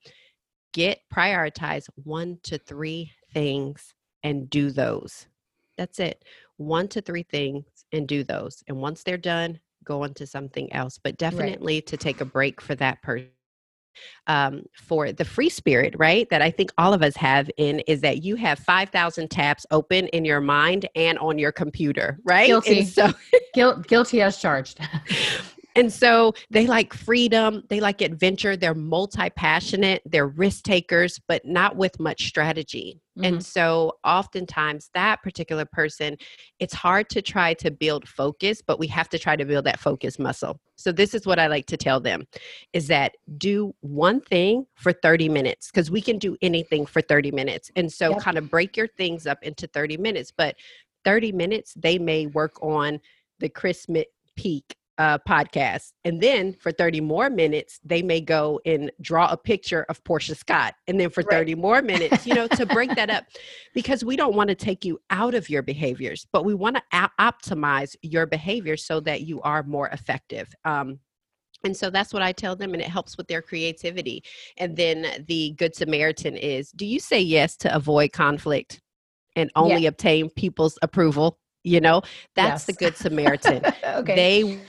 get 0.74 1.00
prioritize 1.14 1.88
one 1.96 2.38
to 2.44 2.58
three 2.58 3.12
things 3.34 3.94
and 4.24 4.50
do 4.50 4.72
those. 4.72 5.28
That's 5.78 6.00
it. 6.00 6.24
One 6.58 6.88
to 6.90 7.02
three 7.02 7.24
things 7.24 7.66
and 7.92 8.08
do 8.08 8.24
those. 8.24 8.64
And 8.68 8.78
once 8.78 9.04
they're 9.04 9.18
done, 9.18 9.60
go 9.84 10.04
on 10.04 10.14
to 10.16 10.28
something 10.28 10.72
else. 10.74 11.00
But 11.02 11.18
definitely 11.18 11.82
to 11.82 11.98
take 11.98 12.22
a 12.22 12.26
break 12.26 12.62
for 12.62 12.76
that 12.76 13.02
person. 13.02 13.30
Um, 14.26 14.64
for 14.74 15.12
the 15.12 15.26
free 15.26 15.50
spirit, 15.50 15.96
right? 15.98 16.26
That 16.30 16.42
I 16.42 16.50
think 16.50 16.72
all 16.78 16.94
of 16.94 17.04
us 17.04 17.16
have 17.18 17.52
in 17.58 17.80
is 17.82 18.00
that 18.02 18.24
you 18.24 18.38
have 18.38 18.58
5,000 18.60 19.30
tabs 19.30 19.66
open 19.70 20.08
in 20.08 20.24
your 20.24 20.40
mind 20.40 20.88
and 20.96 21.20
on 21.20 21.38
your 21.38 21.52
computer, 21.52 22.18
right? 22.24 22.48
Guilty. 22.48 22.80
And 22.80 22.88
so 22.88 23.12
Guil- 23.56 23.86
guilty 23.88 24.22
as 24.22 24.38
charged 24.38 24.80
and 25.76 25.92
so 25.92 26.34
they 26.50 26.68
like 26.68 26.94
freedom, 26.94 27.64
they 27.70 27.80
like 27.80 28.02
adventure, 28.02 28.58
they're 28.58 28.74
multi 28.74 29.30
passionate, 29.30 30.02
they're 30.06 30.28
risk 30.28 30.64
takers, 30.64 31.20
but 31.28 31.46
not 31.46 31.76
with 31.76 32.00
much 32.00 32.28
strategy. 32.28 33.00
And 33.18 33.36
mm-hmm. 33.36 33.40
so 33.42 33.94
oftentimes 34.04 34.90
that 34.94 35.22
particular 35.22 35.66
person, 35.66 36.18
it's 36.60 36.74
hard 36.74 37.10
to 37.10 37.22
try 37.22 37.54
to 37.56 37.70
build 37.70 38.08
focus, 38.08 38.62
but 38.66 38.80
we 38.80 38.88
have 38.88 39.10
to 39.10 39.20
try 39.20 39.36
to 39.36 39.46
build 39.46 39.66
that 39.66 39.80
focus 39.80 40.18
muscle. 40.18 40.60
So 40.76 40.92
this 40.92 41.14
is 41.14 41.26
what 41.26 41.40
I 41.40 41.48
like 41.48 41.66
to 41.68 41.78
tell 41.78 42.00
them 42.00 42.26
is 42.74 42.88
that 42.88 43.16
do 43.38 43.74
one 43.82 44.22
thing 44.22 44.66
for 44.76 44.92
30 44.92 45.30
minutes 45.30 45.70
because 45.72 45.92
we 45.92 46.02
can 46.02 46.18
do 46.18 46.38
anything 46.42 46.86
for 46.86 47.02
30 47.02 47.32
minutes. 47.32 47.70
And 47.76 47.92
so 47.92 48.12
Yep. 48.12 48.20
kind 48.22 48.38
of 48.38 48.50
break 48.50 48.76
your 48.76 48.88
things 48.88 49.28
up 49.28 49.44
into 49.44 49.68
30 49.68 49.98
minutes, 49.98 50.32
but 50.36 50.56
30 51.04 51.32
minutes 51.32 51.74
they 51.76 51.98
may 51.98 52.28
work 52.28 52.62
on 52.62 53.00
the 53.42 53.50
Chris 53.50 53.86
Peak 54.38 54.76
uh, 54.98 55.18
podcast. 55.28 55.94
And 56.06 56.22
then 56.22 56.54
for 56.54 56.72
30 56.72 57.02
more 57.02 57.30
minutes, 57.30 57.80
they 57.84 58.04
may 58.04 58.22
go 58.22 58.62
and 58.66 58.92
draw 59.02 59.32
a 59.32 59.38
picture 59.38 59.84
of 59.90 60.04
Portia 60.04 60.36
Scott. 60.36 60.76
And 60.88 61.00
then 61.00 61.10
for 61.10 61.24
30 61.24 61.56
more 61.56 61.82
minutes, 61.82 62.28
you 62.28 62.36
know, 62.36 62.48
to 62.48 62.66
break 62.68 62.94
that 62.96 63.10
up, 63.10 63.26
because 63.74 64.06
we 64.06 64.16
don't 64.16 64.36
want 64.36 64.50
to 64.50 64.56
take 64.56 64.86
you 64.86 65.00
out 65.10 65.34
of 65.34 65.50
your 65.50 65.64
behaviors, 65.64 66.28
but 66.32 66.46
we 66.46 66.54
want 66.54 66.78
to 66.78 67.10
optimize 67.20 67.96
your 68.04 68.28
behavior 68.28 68.78
so 68.78 69.00
that 69.02 69.22
you 69.22 69.42
are 69.42 69.64
more 69.64 69.90
effective. 69.90 70.54
Um, 70.66 71.00
and 71.64 71.76
so 71.76 71.90
that's 71.90 72.14
what 72.14 72.22
I 72.22 72.32
tell 72.32 72.56
them, 72.56 72.74
and 72.74 72.82
it 72.82 72.88
helps 72.88 73.18
with 73.18 73.28
their 73.28 73.42
creativity. 73.42 74.24
And 74.58 74.76
then 74.76 75.26
the 75.28 75.52
Good 75.58 75.76
Samaritan 75.76 76.36
is 76.38 76.72
do 76.72 76.86
you 76.86 77.00
say 77.00 77.20
yes 77.20 77.56
to 77.58 77.76
avoid 77.76 78.12
conflict 78.14 78.82
and 79.36 79.52
only 79.56 79.84
Yeah. 79.84 79.90
obtain 79.90 80.30
people's 80.30 80.78
approval? 80.82 81.40
You 81.64 81.82
know, 81.82 82.02
that's 82.36 82.66
the 82.66 82.74
Good 82.74 82.98
Samaritan. 82.98 83.64
okay. 83.84 84.16
They 84.16 84.62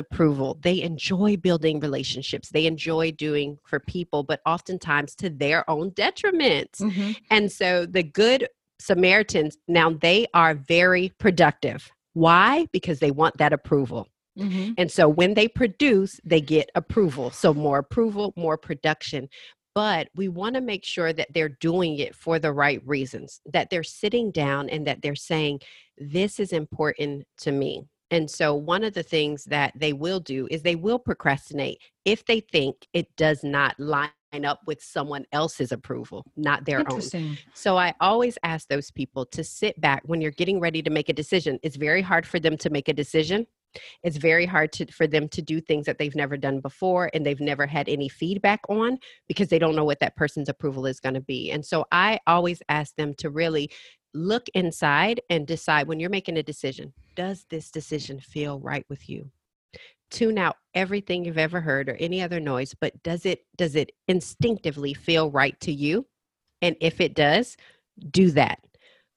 approval. 0.00 0.58
They 0.62 0.82
enjoy 0.82 1.36
building 1.36 1.78
relationships. 1.78 2.48
They 2.48 2.66
enjoy 2.66 3.12
doing 3.12 3.58
for 3.64 3.78
people, 3.78 4.22
but 4.22 4.40
oftentimes 4.46 5.14
to 5.16 5.30
their 5.30 5.68
own 5.70 5.90
detriment. 5.90 6.72
Mhm. 6.80 7.16
And 7.30 7.52
so 7.52 7.86
the 7.86 8.02
good 8.02 8.48
Samaritans, 8.80 9.58
now 9.68 9.90
they 9.90 10.26
are 10.32 10.54
very 10.54 11.12
productive. 11.18 11.90
Why? 12.14 12.66
Because 12.72 12.98
they 12.98 13.10
want 13.10 13.36
that 13.36 13.52
approval. 13.52 14.08
Mhm. 14.38 14.74
And 14.78 14.90
so 14.90 15.06
when 15.06 15.34
they 15.34 15.48
produce, 15.48 16.18
they 16.24 16.40
get 16.40 16.70
approval. 16.74 17.30
So 17.30 17.52
more 17.52 17.78
approval, 17.78 18.32
more 18.36 18.56
production. 18.56 19.28
But 19.74 20.08
we 20.14 20.28
want 20.28 20.56
to 20.56 20.60
make 20.60 20.84
sure 20.84 21.12
that 21.12 21.32
they're 21.32 21.48
doing 21.48 21.98
it 21.98 22.14
for 22.14 22.38
the 22.38 22.52
right 22.52 22.82
reasons, 22.84 23.40
that 23.52 23.70
they're 23.70 23.82
sitting 23.82 24.30
down 24.30 24.68
and 24.68 24.86
that 24.86 25.02
they're 25.02 25.14
saying, 25.14 25.60
This 25.98 26.40
is 26.40 26.52
important 26.52 27.24
to 27.38 27.52
me. 27.52 27.84
And 28.10 28.28
so 28.28 28.54
one 28.54 28.82
of 28.82 28.94
the 28.94 29.04
things 29.04 29.44
that 29.44 29.72
they 29.76 29.92
will 29.92 30.18
do 30.20 30.48
is 30.50 30.62
they 30.62 30.74
will 30.74 30.98
procrastinate 30.98 31.78
if 32.04 32.24
they 32.24 32.40
think 32.40 32.76
it 32.92 33.06
does 33.16 33.44
not 33.44 33.78
line 33.78 34.10
up 34.44 34.60
with 34.66 34.82
someone 34.82 35.24
else's 35.32 35.70
approval, 35.72 36.24
not 36.36 36.64
their 36.64 36.80
own. 36.80 37.00
So 37.54 37.76
I 37.76 37.94
always 38.00 38.36
ask 38.42 38.68
those 38.68 38.90
people 38.90 39.24
to 39.26 39.44
sit 39.44 39.80
back 39.80 40.02
when 40.06 40.20
you're 40.20 40.32
getting 40.32 40.58
ready 40.58 40.82
to 40.82 40.90
make 40.90 41.08
a 41.08 41.12
decision. 41.12 41.58
It's 41.62 41.76
very 41.76 42.02
hard 42.02 42.26
for 42.26 42.40
them 42.40 42.56
to 42.58 42.70
make 42.70 42.88
a 42.88 42.92
decision. 42.92 43.46
It's 44.02 44.16
very 44.16 44.46
hard 44.46 44.72
to, 44.72 44.86
for 44.86 45.06
them 45.06 45.28
to 45.28 45.42
do 45.42 45.60
things 45.60 45.86
that 45.86 45.98
they've 45.98 46.14
never 46.14 46.36
done 46.36 46.60
before 46.60 47.10
and 47.14 47.24
they've 47.24 47.40
never 47.40 47.66
had 47.66 47.88
any 47.88 48.08
feedback 48.08 48.60
on 48.68 48.98
because 49.28 49.48
they 49.48 49.58
don't 49.58 49.76
know 49.76 49.84
what 49.84 50.00
that 50.00 50.16
person's 50.16 50.48
approval 50.48 50.86
is 50.86 51.00
going 51.00 51.14
to 51.14 51.20
be. 51.20 51.50
And 51.50 51.64
so 51.64 51.84
I 51.92 52.18
always 52.26 52.62
ask 52.68 52.94
them 52.96 53.14
to 53.18 53.30
really 53.30 53.70
look 54.14 54.48
inside 54.54 55.20
and 55.30 55.46
decide 55.46 55.86
when 55.86 56.00
you're 56.00 56.10
making 56.10 56.36
a 56.36 56.42
decision, 56.42 56.92
does 57.14 57.46
this 57.50 57.70
decision 57.70 58.18
feel 58.20 58.58
right 58.60 58.84
with 58.88 59.08
you? 59.08 59.30
Tune 60.10 60.38
out 60.38 60.56
everything 60.74 61.24
you've 61.24 61.38
ever 61.38 61.60
heard 61.60 61.88
or 61.88 61.94
any 61.94 62.20
other 62.20 62.40
noise, 62.40 62.74
but 62.80 63.00
does 63.04 63.24
it 63.24 63.46
does 63.56 63.76
it 63.76 63.92
instinctively 64.08 64.92
feel 64.92 65.30
right 65.30 65.58
to 65.60 65.72
you? 65.72 66.06
And 66.62 66.76
if 66.80 67.00
it 67.00 67.14
does, 67.14 67.56
do 68.10 68.32
that. 68.32 68.58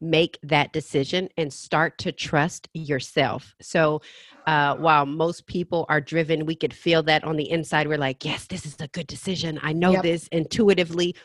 Make 0.03 0.37
that 0.43 0.73
decision 0.73 1.29
and 1.37 1.51
start 1.51 1.97
to 1.99 2.11
trust 2.11 2.67
yourself. 2.73 3.55
So, 3.61 4.01
uh, 4.45 4.75
while 4.75 5.05
most 5.05 5.47
people 5.47 5.85
are 5.87 6.01
driven, 6.01 6.45
we 6.45 6.55
could 6.55 6.73
feel 6.73 7.01
that 7.03 7.23
on 7.23 7.37
the 7.37 7.49
inside. 7.49 7.87
We're 7.87 7.97
like, 7.97 8.25
yes, 8.25 8.45
this 8.47 8.65
is 8.65 8.75
a 8.81 8.89
good 8.89 9.07
decision. 9.07 9.57
I 9.63 9.71
know 9.71 9.93
Yep. 9.93 10.03
this 10.03 10.27
intuitively. 10.27 11.15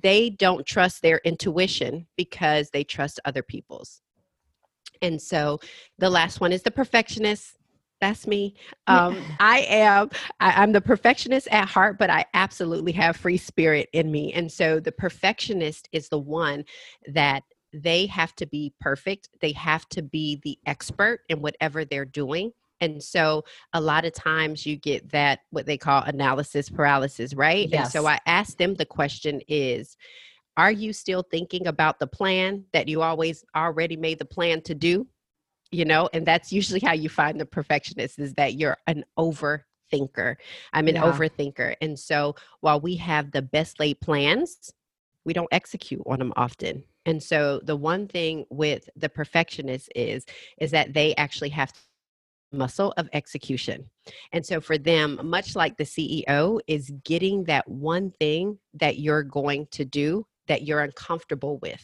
They 0.00 0.30
don't 0.30 0.64
trust 0.64 1.02
their 1.02 1.20
intuition 1.24 2.06
because 2.16 2.70
they 2.70 2.84
trust 2.84 3.18
other 3.24 3.42
people's. 3.42 4.00
And 5.02 5.20
so, 5.20 5.58
the 5.98 6.08
last 6.08 6.40
one 6.40 6.52
is 6.52 6.62
the 6.62 6.70
perfectionist. 6.70 7.56
That's 8.00 8.28
me. 8.28 8.54
Um, 8.86 9.26
I 9.40 9.66
am. 9.68 10.10
I, 10.38 10.62
I'm 10.62 10.70
the 10.72 10.80
perfectionist 10.80 11.48
at 11.50 11.68
heart, 11.68 11.98
but 11.98 12.10
I 12.10 12.24
absolutely 12.32 12.92
have 12.92 13.16
free 13.16 13.36
spirit 13.38 13.88
in 13.92 14.12
me. 14.12 14.32
And 14.32 14.52
so, 14.52 14.78
the 14.78 14.92
perfectionist 14.92 15.88
is 15.90 16.08
the 16.08 16.18
one 16.20 16.64
that 17.08 17.42
they 17.72 18.06
have 18.06 18.34
to 18.36 18.46
be 18.46 18.72
perfect. 18.80 19.28
They 19.40 19.52
have 19.52 19.88
to 19.90 20.02
be 20.02 20.40
the 20.42 20.58
expert 20.66 21.20
in 21.28 21.40
whatever 21.40 21.84
they're 21.84 22.04
doing. 22.04 22.52
And 22.80 23.02
so 23.02 23.44
a 23.74 23.80
lot 23.80 24.04
of 24.04 24.14
times 24.14 24.64
you 24.64 24.76
get 24.76 25.10
that 25.12 25.40
what 25.50 25.66
they 25.66 25.76
call 25.76 26.02
analysis 26.02 26.70
paralysis, 26.70 27.34
right? 27.34 27.68
And 27.72 27.86
so 27.86 28.06
I 28.06 28.18
asked 28.26 28.58
them 28.58 28.74
the 28.74 28.86
question 28.86 29.40
is 29.48 29.96
are 30.56 30.72
you 30.72 30.92
still 30.92 31.22
thinking 31.22 31.66
about 31.66 31.98
the 31.98 32.06
plan 32.06 32.64
that 32.72 32.88
you 32.88 33.02
always 33.02 33.44
already 33.56 33.96
made 33.96 34.18
the 34.18 34.24
plan 34.24 34.60
to 34.62 34.74
do? 34.74 35.06
You 35.70 35.84
know, 35.84 36.08
and 36.12 36.26
that's 36.26 36.52
usually 36.52 36.80
how 36.80 36.92
you 36.92 37.08
find 37.08 37.40
the 37.40 37.46
perfectionist 37.46 38.18
is 38.18 38.34
that 38.34 38.54
you're 38.54 38.76
an 38.86 39.04
overthinker. 39.18 40.36
I'm 40.72 40.88
an 40.88 40.96
Yeah. 40.96 41.02
overthinker. 41.02 41.76
And 41.80 41.98
so 41.98 42.34
while 42.60 42.80
we 42.80 42.96
have 42.96 43.30
the 43.30 43.42
best 43.42 43.78
laid 43.78 44.00
plans, 44.00 44.72
we 45.24 45.32
don't 45.32 45.48
execute 45.52 46.02
on 46.06 46.18
them 46.18 46.32
often. 46.34 46.84
And 47.06 47.22
so 47.22 47.60
the 47.64 47.76
one 47.76 48.08
thing 48.08 48.44
with 48.50 48.88
the 48.96 49.08
perfectionist 49.08 49.90
is 49.94 50.26
is 50.58 50.70
that 50.72 50.92
they 50.92 51.14
actually 51.16 51.48
have 51.50 51.72
muscle 52.52 52.92
of 52.96 53.08
execution. 53.12 53.88
And 54.32 54.44
so 54.44 54.60
for 54.60 54.76
them, 54.76 55.20
much 55.22 55.54
like 55.54 55.76
the 55.76 55.84
CEO 55.84 56.60
is 56.66 56.92
getting 57.04 57.44
that 57.44 57.68
one 57.68 58.10
thing 58.10 58.58
that 58.74 58.98
you're 58.98 59.22
going 59.22 59.66
to 59.72 59.84
do 59.84 60.26
that 60.48 60.62
you're 60.62 60.80
uncomfortable 60.80 61.58
with. 61.58 61.82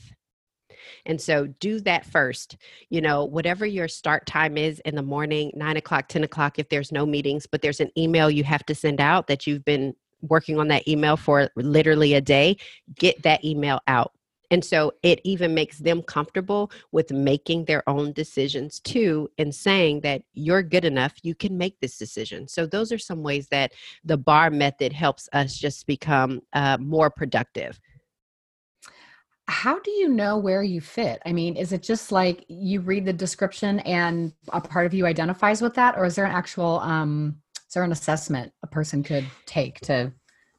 And 1.04 1.20
so 1.20 1.46
do 1.46 1.80
that 1.80 2.04
first. 2.04 2.56
You 2.90 3.00
know, 3.00 3.24
whatever 3.24 3.64
your 3.64 3.88
start 3.88 4.26
time 4.26 4.58
is 4.58 4.80
in 4.80 4.94
the 4.94 5.02
morning, 5.02 5.52
nine 5.54 5.76
o'clock, 5.76 6.08
10 6.08 6.24
o'clock, 6.24 6.58
if 6.58 6.68
there's 6.68 6.92
no 6.92 7.06
meetings, 7.06 7.46
but 7.46 7.62
there's 7.62 7.80
an 7.80 7.90
email 7.96 8.30
you 8.30 8.44
have 8.44 8.66
to 8.66 8.74
send 8.74 9.00
out 9.00 9.26
that 9.28 9.46
you've 9.46 9.64
been 9.64 9.94
working 10.22 10.58
on 10.58 10.68
that 10.68 10.86
email 10.88 11.16
for 11.16 11.48
literally 11.56 12.14
a 12.14 12.20
day, 12.20 12.56
get 12.98 13.22
that 13.22 13.44
email 13.44 13.80
out. 13.86 14.12
And 14.50 14.64
so 14.64 14.92
it 15.02 15.20
even 15.24 15.54
makes 15.54 15.78
them 15.78 16.02
comfortable 16.02 16.70
with 16.92 17.10
making 17.10 17.64
their 17.64 17.88
own 17.88 18.12
decisions 18.12 18.80
too, 18.80 19.30
and 19.38 19.54
saying 19.54 20.00
that 20.00 20.22
you're 20.34 20.62
good 20.62 20.84
enough, 20.84 21.14
you 21.22 21.34
can 21.34 21.56
make 21.56 21.78
this 21.80 21.98
decision. 21.98 22.48
So, 22.48 22.66
those 22.66 22.92
are 22.92 22.98
some 22.98 23.22
ways 23.22 23.48
that 23.48 23.72
the 24.04 24.16
bar 24.16 24.50
method 24.50 24.92
helps 24.92 25.28
us 25.32 25.56
just 25.56 25.86
become 25.86 26.40
uh, 26.52 26.78
more 26.78 27.10
productive. 27.10 27.80
How 29.48 29.78
do 29.78 29.90
you 29.92 30.08
know 30.08 30.38
where 30.38 30.62
you 30.62 30.80
fit? 30.80 31.22
I 31.24 31.32
mean, 31.32 31.56
is 31.56 31.72
it 31.72 31.82
just 31.82 32.10
like 32.10 32.44
you 32.48 32.80
read 32.80 33.04
the 33.04 33.12
description 33.12 33.78
and 33.80 34.32
a 34.52 34.60
part 34.60 34.86
of 34.86 34.94
you 34.94 35.06
identifies 35.06 35.62
with 35.62 35.74
that, 35.74 35.96
or 35.96 36.04
is 36.04 36.16
there 36.16 36.24
an 36.24 36.32
actual 36.32 36.80
um 36.80 37.36
is 37.68 37.74
there 37.74 37.84
an 37.84 37.92
assessment 37.92 38.52
a 38.62 38.66
person 38.66 39.02
could 39.02 39.24
take 39.44 39.80
to 39.80 40.12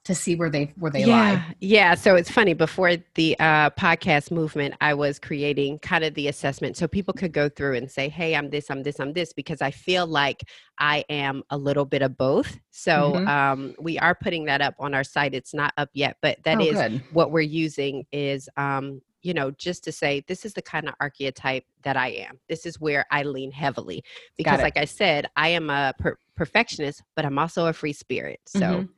to 0.07 0.15
see 0.15 0.35
where 0.35 0.49
they 0.49 0.73
where 0.77 0.89
they 0.89 1.01
yeah, 1.01 1.07
lie? 1.07 1.55
Yeah. 1.59 1.93
So 1.95 2.15
it's 2.15 2.31
funny. 2.31 2.53
Before 2.53 2.95
the 3.15 3.37
uh, 3.39 3.69
podcast 3.71 4.31
movement, 4.31 4.73
I 4.81 4.93
was 4.93 5.19
creating 5.19 5.79
kind 5.79 6.03
of 6.03 6.13
the 6.15 6.29
assessment 6.29 6.77
so 6.77 6.87
people 6.87 7.13
could 7.13 7.33
go 7.33 7.49
through 7.49 7.75
and 7.75 7.91
say, 7.91 8.07
"Hey, 8.09 8.35
I'm 8.35 8.49
this, 8.49 8.71
I'm 8.71 8.83
this, 8.83 8.99
I'm 8.99 9.13
this," 9.13 9.33
because 9.33 9.61
I 9.61 9.71
feel 9.71 10.07
like 10.07 10.43
I 10.79 11.03
am 11.09 11.43
a 11.49 11.57
little 11.57 11.85
bit 11.85 12.01
of 12.01 12.17
both. 12.17 12.57
So 12.71 13.13
Mhm. 13.13 13.27
um, 13.27 13.75
we 13.79 13.99
are 13.99 14.15
putting 14.15 14.45
that 14.45 14.61
up 14.61 14.75
on 14.79 14.93
our 14.93 15.03
site. 15.03 15.33
It's 15.33 15.53
not 15.53 15.73
up 15.77 15.89
yet, 15.93 16.17
but 16.21 16.37
that 16.43 16.57
oh, 16.59 16.61
is 16.65 16.75
good. 16.75 17.03
what 17.11 17.31
we're 17.31 17.41
using 17.41 18.05
is 18.11 18.49
um, 18.55 19.01
you 19.23 19.33
know 19.33 19.51
just 19.51 19.83
to 19.83 19.91
say 19.91 20.23
this 20.27 20.45
is 20.45 20.53
the 20.53 20.61
kind 20.61 20.87
of 20.87 20.93
archetype 21.01 21.65
that 21.81 21.97
i 21.97 22.09
am 22.09 22.39
this 22.47 22.65
is 22.65 22.79
where 22.79 23.03
i 23.11 23.23
lean 23.23 23.51
heavily 23.51 24.03
because 24.37 24.61
like 24.61 24.77
i 24.77 24.85
said 24.85 25.27
i 25.35 25.49
am 25.49 25.69
a 25.69 25.91
per- 25.97 26.17
perfectionist 26.35 27.01
but 27.15 27.25
i'm 27.25 27.39
also 27.39 27.65
a 27.65 27.73
free 27.73 27.91
spirit 27.93 28.39
so 28.45 28.59
Mhm. 28.61 28.89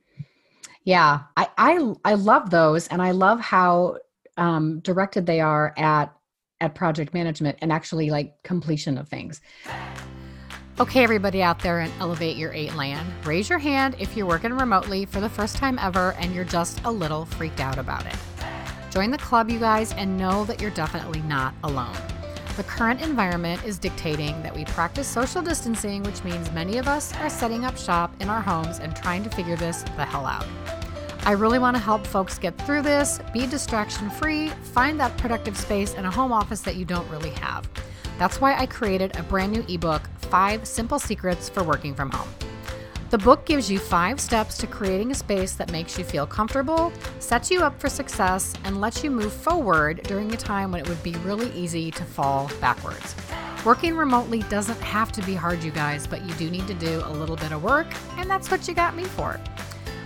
Yeah, 0.90 1.20
I 1.36 1.46
I 1.56 1.94
I 2.04 2.14
love 2.14 2.50
those, 2.50 2.88
and 2.88 3.00
I 3.00 3.12
love 3.12 3.38
how 3.38 3.98
um, 4.36 4.80
directed 4.80 5.24
they 5.24 5.38
are 5.38 5.72
at 5.76 6.12
at 6.60 6.74
project 6.74 7.14
management 7.14 7.58
and 7.62 7.70
actually 7.70 8.10
like 8.10 8.34
completion 8.42 8.98
of 8.98 9.08
things. 9.08 9.40
Okay, 10.80 11.04
everybody 11.04 11.44
out 11.44 11.60
there 11.60 11.78
and 11.78 11.92
Elevate 12.00 12.36
Your 12.36 12.52
8 12.52 12.74
land, 12.74 13.08
raise 13.24 13.48
your 13.48 13.60
hand 13.60 13.94
if 14.00 14.16
you're 14.16 14.26
working 14.26 14.52
remotely 14.52 15.06
for 15.06 15.20
the 15.20 15.28
first 15.28 15.54
time 15.58 15.78
ever 15.78 16.16
and 16.18 16.34
you're 16.34 16.44
just 16.44 16.82
a 16.84 16.90
little 16.90 17.24
freaked 17.24 17.60
out 17.60 17.78
about 17.78 18.04
it. 18.04 18.16
Join 18.90 19.12
the 19.12 19.18
club, 19.18 19.48
you 19.48 19.60
guys, 19.60 19.92
and 19.92 20.18
know 20.18 20.44
that 20.46 20.60
you're 20.60 20.72
definitely 20.72 21.20
not 21.22 21.54
alone. 21.62 21.96
The 22.56 22.64
current 22.64 23.00
environment 23.00 23.64
is 23.64 23.78
dictating 23.78 24.42
that 24.42 24.54
we 24.54 24.64
practice 24.64 25.06
social 25.06 25.40
distancing, 25.40 26.02
which 26.02 26.24
means 26.24 26.50
many 26.52 26.78
of 26.78 26.88
us 26.88 27.16
are 27.18 27.30
setting 27.30 27.64
up 27.64 27.78
shop 27.78 28.12
in 28.20 28.28
our 28.28 28.42
homes 28.42 28.80
and 28.80 28.94
trying 28.96 29.22
to 29.22 29.30
figure 29.30 29.56
this 29.56 29.82
the 29.82 30.04
hell 30.04 30.26
out. 30.26 30.46
I 31.24 31.32
really 31.32 31.58
want 31.58 31.76
to 31.76 31.82
help 31.82 32.06
folks 32.06 32.38
get 32.38 32.56
through 32.66 32.82
this, 32.82 33.20
be 33.32 33.46
distraction 33.46 34.08
free, 34.08 34.48
find 34.48 34.98
that 35.00 35.16
productive 35.18 35.56
space 35.56 35.94
in 35.94 36.06
a 36.06 36.10
home 36.10 36.32
office 36.32 36.62
that 36.62 36.76
you 36.76 36.84
don't 36.84 37.08
really 37.10 37.30
have. 37.30 37.68
That's 38.18 38.40
why 38.40 38.56
I 38.56 38.66
created 38.66 39.16
a 39.16 39.22
brand 39.22 39.52
new 39.52 39.64
ebook, 39.68 40.02
Five 40.18 40.66
Simple 40.66 40.98
Secrets 40.98 41.48
for 41.48 41.62
Working 41.62 41.94
from 41.94 42.10
Home. 42.10 42.28
The 43.10 43.18
book 43.18 43.44
gives 43.44 43.70
you 43.70 43.78
five 43.78 44.20
steps 44.20 44.56
to 44.58 44.66
creating 44.66 45.10
a 45.10 45.14
space 45.14 45.54
that 45.54 45.72
makes 45.72 45.98
you 45.98 46.04
feel 46.04 46.26
comfortable, 46.26 46.92
sets 47.18 47.50
you 47.50 47.62
up 47.62 47.78
for 47.80 47.88
success, 47.88 48.54
and 48.64 48.80
lets 48.80 49.02
you 49.02 49.10
move 49.10 49.32
forward 49.32 50.02
during 50.04 50.32
a 50.32 50.36
time 50.36 50.72
when 50.72 50.80
it 50.80 50.88
would 50.88 51.02
be 51.02 51.14
really 51.24 51.50
easy 51.50 51.90
to 51.90 52.04
fall 52.04 52.50
backwards. 52.60 53.14
Working 53.64 53.96
remotely 53.96 54.40
doesn't 54.44 54.80
have 54.80 55.12
to 55.12 55.22
be 55.22 55.34
hard, 55.34 55.62
you 55.62 55.70
guys, 55.70 56.06
but 56.06 56.22
you 56.22 56.32
do 56.34 56.50
need 56.50 56.66
to 56.68 56.74
do 56.74 57.02
a 57.04 57.12
little 57.12 57.36
bit 57.36 57.52
of 57.52 57.62
work, 57.62 57.88
and 58.16 58.30
that's 58.30 58.50
what 58.50 58.66
you 58.68 58.74
got 58.74 58.96
me 58.96 59.04
for. 59.04 59.40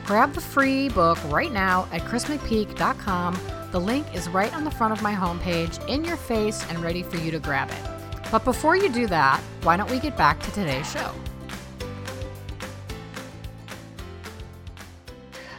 Grab 0.04 0.34
the 0.34 0.40
free 0.40 0.88
book 0.90 1.18
right 1.32 1.50
now 1.52 1.88
at 1.90 2.02
chrismcpeak.com. 2.02 3.38
The 3.72 3.80
link 3.80 4.06
is 4.14 4.28
right 4.28 4.54
on 4.54 4.64
the 4.64 4.70
front 4.70 4.92
of 4.92 5.02
my 5.02 5.12
homepage, 5.14 5.86
in 5.88 6.04
your 6.04 6.16
face, 6.16 6.64
and 6.68 6.78
ready 6.80 7.02
for 7.02 7.16
you 7.16 7.30
to 7.30 7.38
grab 7.38 7.70
it. 7.70 8.30
But 8.30 8.44
before 8.44 8.76
you 8.76 8.88
do 8.90 9.06
that, 9.08 9.40
why 9.62 9.76
don't 9.76 9.90
we 9.90 9.98
get 9.98 10.16
back 10.16 10.40
to 10.40 10.50
today's 10.52 10.90
show? 10.90 11.10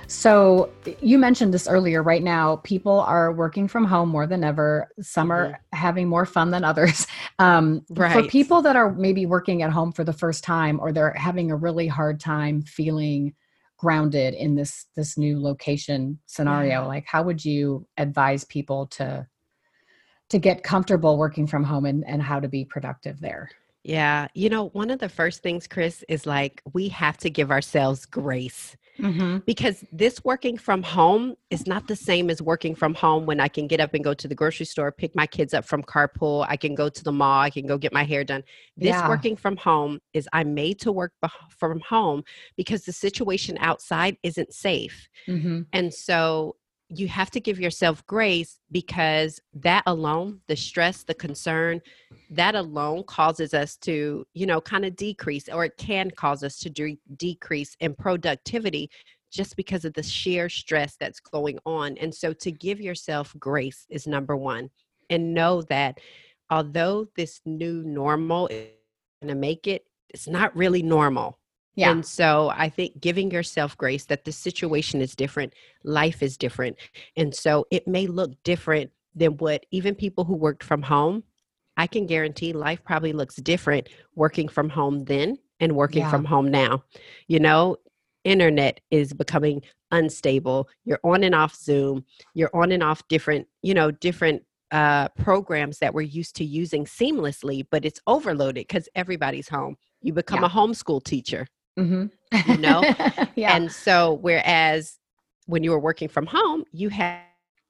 So 0.08 0.70
you 1.02 1.18
mentioned 1.18 1.54
this 1.54 1.68
earlier. 1.68 2.02
Right 2.02 2.24
now, 2.24 2.58
people 2.58 3.00
are 3.02 3.32
working 3.32 3.68
from 3.68 3.86
home 3.86 4.10
more 4.10 4.28
than 4.28 4.44
ever. 4.44 4.90
Some 5.02 5.32
are 5.32 5.46
Mm-hmm. 5.48 5.78
having 5.78 6.08
more 6.08 6.26
fun 6.26 6.52
than 6.52 6.64
others. 6.64 7.08
Um, 7.38 7.82
For 7.94 8.24
people 8.24 8.62
that 8.62 8.78
are 8.78 8.94
maybe 8.94 9.26
working 9.26 9.62
at 9.62 9.70
home 9.70 9.92
for 9.92 10.06
the 10.06 10.14
first 10.14 10.46
time, 10.46 10.80
or 10.80 10.94
they're 10.94 11.12
having 11.12 11.52
a 11.52 11.56
really 11.58 11.86
hard 11.86 12.22
time 12.22 12.62
feeling 12.62 13.34
grounded 13.78 14.34
in 14.34 14.56
this 14.56 14.86
this 14.96 15.18
new 15.18 15.42
location 15.42 16.20
scenario, 16.26 16.70
Yeah. 16.70 16.80
like 16.86 17.06
how 17.06 17.24
would 17.24 17.44
you 17.44 17.88
advise 17.98 18.44
people 18.46 18.88
to 18.88 19.28
to 20.30 20.40
get 20.40 20.64
comfortable 20.64 21.18
working 21.18 21.46
from 21.46 21.64
home 21.64 21.86
and, 21.86 22.04
and 22.08 22.22
how 22.22 22.40
to 22.40 22.48
be 22.48 22.66
productive 22.66 23.20
there? 23.20 23.50
Yeah. 23.84 24.28
You 24.34 24.50
know, 24.50 24.70
one 24.70 24.90
of 24.90 24.98
the 25.00 25.10
first 25.10 25.44
things, 25.44 25.68
Chris, 25.68 26.04
is 26.10 26.26
like 26.26 26.64
we 26.74 26.88
have 26.90 27.18
to 27.18 27.30
give 27.30 27.52
ourselves 27.52 28.06
grace 28.06 28.76
Mm-hmm. 29.00 29.40
because 29.46 29.84
this 29.92 30.24
working 30.24 30.58
from 30.58 30.82
home 30.82 31.36
is 31.50 31.68
not 31.68 31.88
the 31.88 31.96
same 31.96 32.30
as 32.30 32.42
working 32.42 32.76
from 32.76 32.94
home 32.94 33.26
when 33.26 33.42
I 33.42 33.50
can 33.50 33.68
get 33.68 33.82
up 33.82 33.94
and 33.94 34.04
go 34.04 34.14
to 34.14 34.28
the 34.28 34.36
grocery 34.36 34.66
store, 34.66 34.92
pick 34.92 35.16
my 35.16 35.28
kids 35.28 35.54
up 35.54 35.66
from 35.66 35.84
carpool, 35.84 36.46
I 36.48 36.56
can 36.56 36.76
go 36.76 36.88
to 36.88 37.04
the 37.04 37.12
mall, 37.12 37.42
I 37.42 37.50
can 37.50 37.68
go 37.68 37.78
get 37.78 37.92
my 37.92 38.04
hair 38.04 38.24
done. 38.24 38.44
This 38.78 38.90
Yeah. 38.90 39.10
working 39.10 39.36
from 39.36 39.58
home 39.58 40.00
is 40.14 40.30
I'm 40.32 40.54
made 40.54 40.80
to 40.80 40.92
work 40.94 41.12
from 41.50 41.82
home 41.82 42.24
because 42.56 42.86
the 42.86 42.94
situation 42.94 43.58
outside 43.60 44.18
isn't 44.24 44.54
safe. 44.54 45.10
Mm-hmm. 45.28 45.64
And 45.74 45.94
so 45.94 46.56
you 46.90 47.08
have 47.08 47.32
to 47.32 47.40
give 47.40 47.60
yourself 47.60 48.06
grace 48.06 48.60
because 48.72 49.40
that 49.54 49.84
alone, 49.88 50.40
the 50.48 50.56
stress, 50.56 51.04
the 51.04 51.14
concern, 51.14 51.82
that 52.30 52.56
alone 52.56 53.04
causes 53.04 53.54
us 53.54 53.76
to, 53.78 54.26
you 54.34 54.46
know, 54.46 54.62
kind 54.62 54.86
of 54.86 54.96
decrease, 54.96 55.50
or 55.50 55.66
it 55.66 55.78
can 55.78 56.12
cause 56.12 56.44
us 56.44 56.60
to 56.60 56.70
de- 56.70 57.00
decrease 57.18 57.76
in 57.80 57.96
productivity 57.96 58.90
just 59.32 59.56
because 59.56 59.84
of 59.84 59.94
the 59.94 60.04
sheer 60.04 60.48
stress 60.48 60.96
that's 61.00 61.20
going 61.20 61.60
on. 61.66 61.98
And 61.98 62.14
so 62.14 62.34
to 62.34 62.52
give 62.52 62.80
yourself 62.80 63.36
grace 63.40 63.86
is 63.90 64.08
number 64.08 64.36
one. 64.36 64.70
And 65.10 65.34
know 65.34 65.62
that 65.64 66.00
although 66.50 67.08
this 67.16 67.42
new 67.46 67.84
normal 67.84 68.48
is 68.48 68.70
going 69.22 69.34
to 69.34 69.40
make 69.40 69.68
it, 69.68 69.86
it's 70.10 70.28
not 70.28 70.56
really 70.56 70.84
normal. 70.84 71.40
Yeah. 71.76 71.92
And 71.92 72.06
so 72.06 72.52
I 72.56 72.70
think 72.70 73.00
giving 73.02 73.32
yourself 73.32 73.78
grace 73.78 74.06
that 74.06 74.24
the 74.26 74.32
situation 74.32 75.02
is 75.02 75.16
different, 75.16 75.54
life 75.84 76.24
is 76.24 76.38
different. 76.38 76.78
And 77.18 77.36
so 77.36 77.66
it 77.72 77.88
may 77.88 78.08
look 78.08 78.32
different 78.44 78.92
than 79.14 79.38
what 79.38 79.66
even 79.72 79.96
people 79.96 80.24
who 80.24 80.36
worked 80.36 80.64
from 80.64 80.82
home, 80.82 81.24
I 81.78 81.88
can 81.88 82.06
guarantee 82.06 82.54
life 82.54 82.82
probably 82.84 83.12
looks 83.14 83.36
different 83.36 83.90
working 84.16 84.48
from 84.48 84.70
home 84.70 85.04
then 85.06 85.38
and 85.60 85.76
working 85.76 86.02
Yeah. 86.04 86.10
from 86.12 86.26
home 86.26 86.50
now. 86.50 86.84
You 87.28 87.40
know, 87.40 87.78
internet 88.24 88.80
is 88.92 89.14
becoming 89.14 89.62
unstable. 89.92 90.68
You're 90.86 91.00
on 91.04 91.24
and 91.24 91.36
off 91.36 91.56
Zoom, 91.56 92.06
you're 92.34 92.50
on 92.56 92.72
and 92.72 92.82
off 92.84 93.08
different, 93.10 93.48
you 93.62 93.74
know, 93.74 93.92
different 93.92 94.44
uh 94.72 95.10
programs 95.10 95.78
that 95.80 95.94
we're 95.94 96.02
used 96.02 96.36
to 96.38 96.44
using 96.44 96.86
seamlessly, 96.86 97.66
but 97.70 97.86
it's 97.86 98.00
overloaded 98.08 98.68
because 98.68 98.90
everybody's 98.96 99.48
home. 99.48 99.78
You 100.02 100.12
become 100.14 100.40
Yeah. 100.42 100.48
a 100.48 100.50
homeschool 100.50 101.04
teacher. 101.04 101.48
Mm-hmm. 101.78 102.52
You 102.52 102.58
know? 102.58 102.82
yeah. 103.36 103.56
And 103.56 103.72
so 103.72 104.20
whereas 104.22 104.98
when 105.46 105.64
you 105.64 105.72
were 105.72 105.80
working 105.80 106.08
from 106.08 106.26
home, 106.26 106.64
you 106.72 106.90
had 106.90 107.22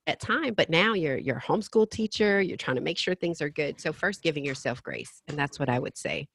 that 0.06 0.20
time, 0.20 0.54
but 0.54 0.70
now 0.70 0.94
you're 0.94 1.18
you're 1.18 1.38
a 1.38 1.42
homeschool 1.42 1.90
teacher, 1.90 2.40
you're 2.40 2.58
trying 2.58 2.76
to 2.76 2.82
make 2.82 2.98
sure 2.98 3.16
things 3.16 3.42
are 3.42 3.50
good. 3.50 3.82
So 3.82 3.92
first 3.92 4.22
giving 4.22 4.46
yourself 4.46 4.82
grace, 4.84 5.24
and 5.28 5.38
that's 5.38 5.60
what 5.60 5.70
I 5.70 5.80
would 5.80 5.98
say. 5.98 6.28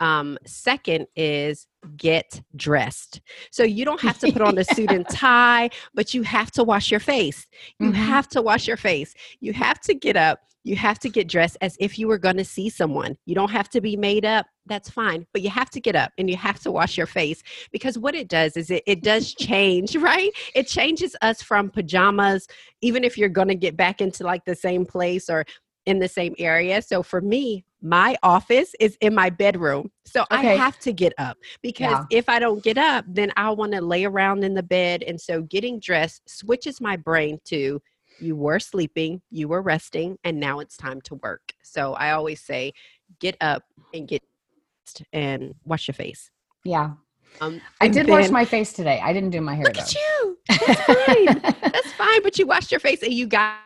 Um, 0.00 0.38
second 0.44 1.06
is 1.16 1.66
get 1.96 2.42
dressed. 2.56 3.20
So 3.50 3.62
you 3.62 3.84
don't 3.84 4.00
have 4.00 4.18
to 4.18 4.32
put 4.32 4.42
on 4.42 4.58
a 4.58 4.64
suit 4.74 4.90
and 4.92 5.08
tie, 5.08 5.70
but 5.94 6.14
you 6.14 6.22
have 6.22 6.50
to 6.52 6.64
wash 6.64 6.90
your 6.90 7.00
face. 7.00 7.46
You 7.78 7.92
Mhm. 7.92 7.94
have 7.94 8.28
to 8.28 8.42
wash 8.42 8.66
your 8.66 8.76
face. 8.76 9.14
You 9.40 9.52
have 9.52 9.80
to 9.80 9.94
get 9.94 10.16
up. 10.16 10.40
You 10.66 10.76
have 10.76 10.98
to 11.00 11.10
get 11.10 11.28
dressed 11.28 11.58
as 11.60 11.76
if 11.78 11.98
you 11.98 12.08
were 12.08 12.16
going 12.16 12.38
to 12.38 12.44
see 12.44 12.70
someone. 12.70 13.18
You 13.26 13.34
don't 13.34 13.50
have 13.50 13.68
to 13.70 13.82
be 13.82 13.96
made 13.96 14.24
up. 14.24 14.46
That's 14.64 14.88
fine. 14.88 15.26
But 15.34 15.42
you 15.42 15.50
have 15.50 15.68
to 15.70 15.80
get 15.80 15.94
up 15.94 16.12
and 16.16 16.30
you 16.30 16.36
have 16.36 16.58
to 16.60 16.72
wash 16.72 16.96
your 16.96 17.06
face 17.06 17.42
because 17.70 17.98
what 17.98 18.14
it 18.14 18.28
does 18.28 18.56
is 18.56 18.70
it, 18.70 18.82
it 18.86 19.02
does 19.02 19.34
change, 19.38 19.94
right? 19.94 20.30
It 20.54 20.66
changes 20.66 21.14
us 21.20 21.42
from 21.42 21.68
pajamas, 21.70 22.48
even 22.80 23.04
if 23.04 23.18
you're 23.18 23.28
going 23.28 23.48
to 23.48 23.54
get 23.54 23.76
back 23.76 24.00
into 24.00 24.24
like 24.24 24.46
the 24.46 24.54
same 24.54 24.86
place 24.86 25.28
or 25.28 25.44
in 25.84 25.98
the 25.98 26.08
same 26.08 26.34
area. 26.38 26.80
So 26.80 27.02
for 27.02 27.20
me, 27.20 27.66
my 27.84 28.16
office 28.22 28.74
is 28.80 28.96
in 29.02 29.14
my 29.14 29.28
bedroom. 29.28 29.90
So 30.06 30.24
I 30.30 30.42
have 30.42 30.78
to 30.80 30.92
get 30.92 31.12
up 31.18 31.36
because 31.62 31.92
Yeah. 31.92 32.04
if 32.10 32.28
I 32.30 32.38
don't 32.38 32.64
get 32.64 32.78
up, 32.78 33.04
then 33.06 33.30
I 33.36 33.50
want 33.50 33.72
to 33.72 33.82
lay 33.82 34.06
around 34.06 34.42
in 34.42 34.54
the 34.54 34.62
bed. 34.62 35.02
And 35.02 35.20
so 35.20 35.42
getting 35.42 35.78
dressed 35.80 36.22
switches 36.26 36.80
my 36.80 36.96
brain 36.96 37.38
to 37.44 37.80
you 38.20 38.36
were 38.36 38.58
sleeping, 38.58 39.20
you 39.30 39.48
were 39.48 39.60
resting, 39.60 40.16
and 40.24 40.40
now 40.40 40.60
it's 40.60 40.78
time 40.78 41.00
to 41.02 41.16
work. 41.16 41.52
So 41.62 41.92
I 41.92 42.12
always 42.12 42.40
say, 42.40 42.72
get 43.20 43.36
up 43.42 43.64
and 43.92 44.08
get 44.08 44.22
dressed 44.86 45.02
and 45.12 45.54
wash 45.64 45.86
your 45.86 45.94
face. 45.94 46.30
yeah. 46.64 46.92
Um, 47.40 47.60
I 47.80 47.88
did 47.88 48.08
wash 48.08 48.30
my 48.30 48.44
face 48.44 48.72
today. 48.72 49.00
I 49.02 49.12
didn't 49.12 49.30
do 49.30 49.40
my 49.40 49.56
hair 49.56 49.64
Look 49.64 49.74
though. 49.74 49.80
at 49.82 49.94
you. 49.94 50.38
That's 50.48 50.80
fine. 50.82 51.40
That's 51.72 51.92
fine. 51.94 52.22
But 52.22 52.38
you 52.38 52.46
washed 52.46 52.70
your 52.70 52.78
face 52.78 53.02
and 53.02 53.12
you 53.12 53.26
got, 53.26 53.56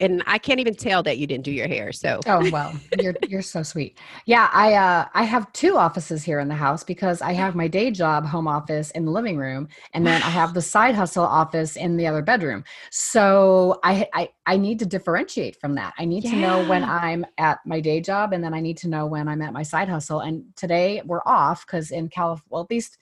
and 0.00 0.22
I 0.26 0.38
can't 0.38 0.60
even 0.60 0.74
tell 0.74 1.02
that 1.04 1.18
you 1.18 1.26
didn't 1.26 1.44
do 1.44 1.52
your 1.52 1.68
hair. 1.68 1.92
So 1.92 2.20
oh 2.26 2.50
well, 2.50 2.74
you're 2.98 3.14
you're 3.26 3.42
so 3.42 3.62
sweet. 3.62 3.98
Yeah, 4.26 4.48
I 4.52 4.74
uh 4.74 5.06
I 5.14 5.24
have 5.24 5.52
two 5.52 5.76
offices 5.76 6.22
here 6.22 6.40
in 6.40 6.48
the 6.48 6.54
house 6.54 6.84
because 6.84 7.22
I 7.22 7.32
have 7.32 7.54
my 7.54 7.68
day 7.68 7.90
job 7.90 8.26
home 8.26 8.48
office 8.48 8.90
in 8.92 9.04
the 9.04 9.10
living 9.10 9.36
room, 9.36 9.68
and 9.94 10.06
then 10.06 10.22
I 10.22 10.30
have 10.30 10.54
the 10.54 10.62
side 10.62 10.94
hustle 10.94 11.24
office 11.24 11.76
in 11.76 11.96
the 11.96 12.06
other 12.06 12.22
bedroom. 12.22 12.64
So 12.90 13.80
I 13.84 14.08
I 14.14 14.28
I 14.46 14.56
need 14.56 14.78
to 14.80 14.86
differentiate 14.86 15.60
from 15.60 15.74
that. 15.76 15.94
I 15.98 16.04
need 16.04 16.22
to 16.22 16.36
know 16.36 16.66
when 16.68 16.84
I'm 16.84 17.24
at 17.38 17.58
my 17.66 17.80
day 17.80 18.00
job, 18.00 18.32
and 18.32 18.42
then 18.42 18.54
I 18.54 18.60
need 18.60 18.78
to 18.78 18.88
know 18.88 19.06
when 19.06 19.28
I'm 19.28 19.42
at 19.42 19.52
my 19.52 19.62
side 19.62 19.88
hustle. 19.88 20.20
And 20.20 20.44
today 20.56 21.02
we're 21.04 21.22
off 21.26 21.66
because 21.66 21.90
in 21.90 22.08
Calif, 22.08 22.40
well 22.48 22.62
at 22.62 22.70
least 22.70 22.98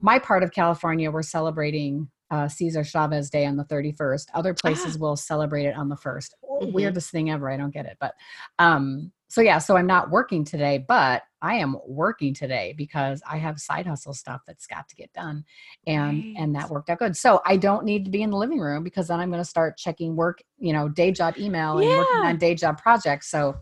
my 0.00 0.18
part 0.18 0.42
of 0.42 0.52
California, 0.52 1.10
we're 1.10 1.22
celebrating 1.22 2.08
uh, 2.34 2.48
Cesar 2.48 2.82
Chavez 2.82 3.30
Day 3.30 3.46
on 3.46 3.56
the 3.56 3.64
31st. 3.64 4.26
Other 4.34 4.54
places 4.54 4.98
will 4.98 5.16
celebrate 5.16 5.66
it 5.66 5.76
on 5.76 5.88
the 5.88 5.96
1st. 5.96 6.34
Mhm. 6.42 6.72
Weirdest 6.72 7.10
thing 7.10 7.30
ever. 7.30 7.48
I 7.50 7.56
don't 7.56 7.70
get 7.72 7.86
it. 7.86 7.96
But 8.00 8.14
um, 8.58 9.12
so 9.28 9.40
yeah, 9.40 9.58
so 9.58 9.76
I'm 9.76 9.86
not 9.86 10.10
working 10.10 10.44
today, 10.44 10.84
but 10.86 11.22
I 11.42 11.54
am 11.56 11.76
working 11.86 12.34
today 12.34 12.74
because 12.76 13.22
I 13.28 13.36
have 13.38 13.60
side 13.60 13.86
hustle 13.86 14.14
stuff 14.14 14.42
that's 14.46 14.66
got 14.66 14.88
to 14.88 14.94
get 14.96 15.12
done. 15.12 15.44
And 15.86 16.36
and 16.36 16.54
that 16.56 16.70
worked 16.70 16.90
out 16.90 16.98
good. 16.98 17.16
So 17.16 17.40
I 17.44 17.56
don't 17.56 17.84
need 17.84 18.04
to 18.04 18.10
be 18.10 18.22
in 18.22 18.30
the 18.30 18.36
living 18.36 18.60
room 18.60 18.82
because 18.82 19.08
then 19.08 19.20
I'm 19.20 19.30
going 19.30 19.42
to 19.42 19.48
start 19.48 19.76
checking 19.76 20.16
work, 20.16 20.42
you 20.58 20.72
know, 20.72 20.88
day 20.88 21.12
job 21.12 21.34
email 21.38 21.78
and 21.78 21.88
working 21.88 22.20
on 22.26 22.38
day 22.38 22.54
job 22.54 22.80
projects. 22.80 23.30
So 23.30 23.56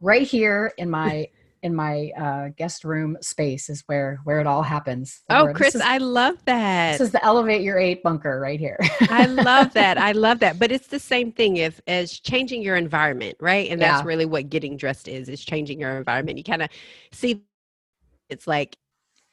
right 0.00 0.26
here 0.26 0.72
in 0.78 0.90
my 0.90 1.28
in 1.62 1.74
my 1.74 2.10
uh, 2.18 2.48
guest 2.56 2.84
room 2.84 3.16
space 3.20 3.68
is 3.68 3.82
where 3.86 4.18
where 4.24 4.40
it 4.40 4.46
all 4.46 4.62
happens. 4.62 5.22
Oh, 5.30 5.44
Where- 5.44 5.54
Chris, 5.54 5.74
is- 5.74 5.80
I 5.80 5.98
love 5.98 6.36
that. 6.46 6.92
this 6.92 7.00
is 7.00 7.12
the 7.12 7.24
elevate 7.24 7.62
your 7.62 7.78
eight 7.78 8.02
bunker 8.02 8.40
right 8.40 8.58
here. 8.58 8.78
I 9.02 9.26
love 9.26 9.72
that. 9.74 9.96
I 9.98 10.12
love 10.12 10.40
that. 10.40 10.58
But 10.58 10.72
it's 10.72 10.88
the 10.88 10.98
same 10.98 11.30
thing 11.32 11.58
if 11.58 11.80
as 11.86 12.18
changing 12.18 12.62
your 12.62 12.76
environment, 12.76 13.36
right? 13.40 13.70
And 13.70 13.80
that's 13.80 14.02
Yeah. 14.02 14.06
really 14.06 14.26
what 14.26 14.48
getting 14.50 14.76
dressed 14.76 15.06
is, 15.08 15.28
is 15.28 15.44
changing 15.44 15.80
your 15.80 15.96
environment. 15.96 16.38
You 16.38 16.44
kind 16.44 16.62
of 16.62 16.68
see 17.12 17.44
it's 18.28 18.46
like 18.46 18.76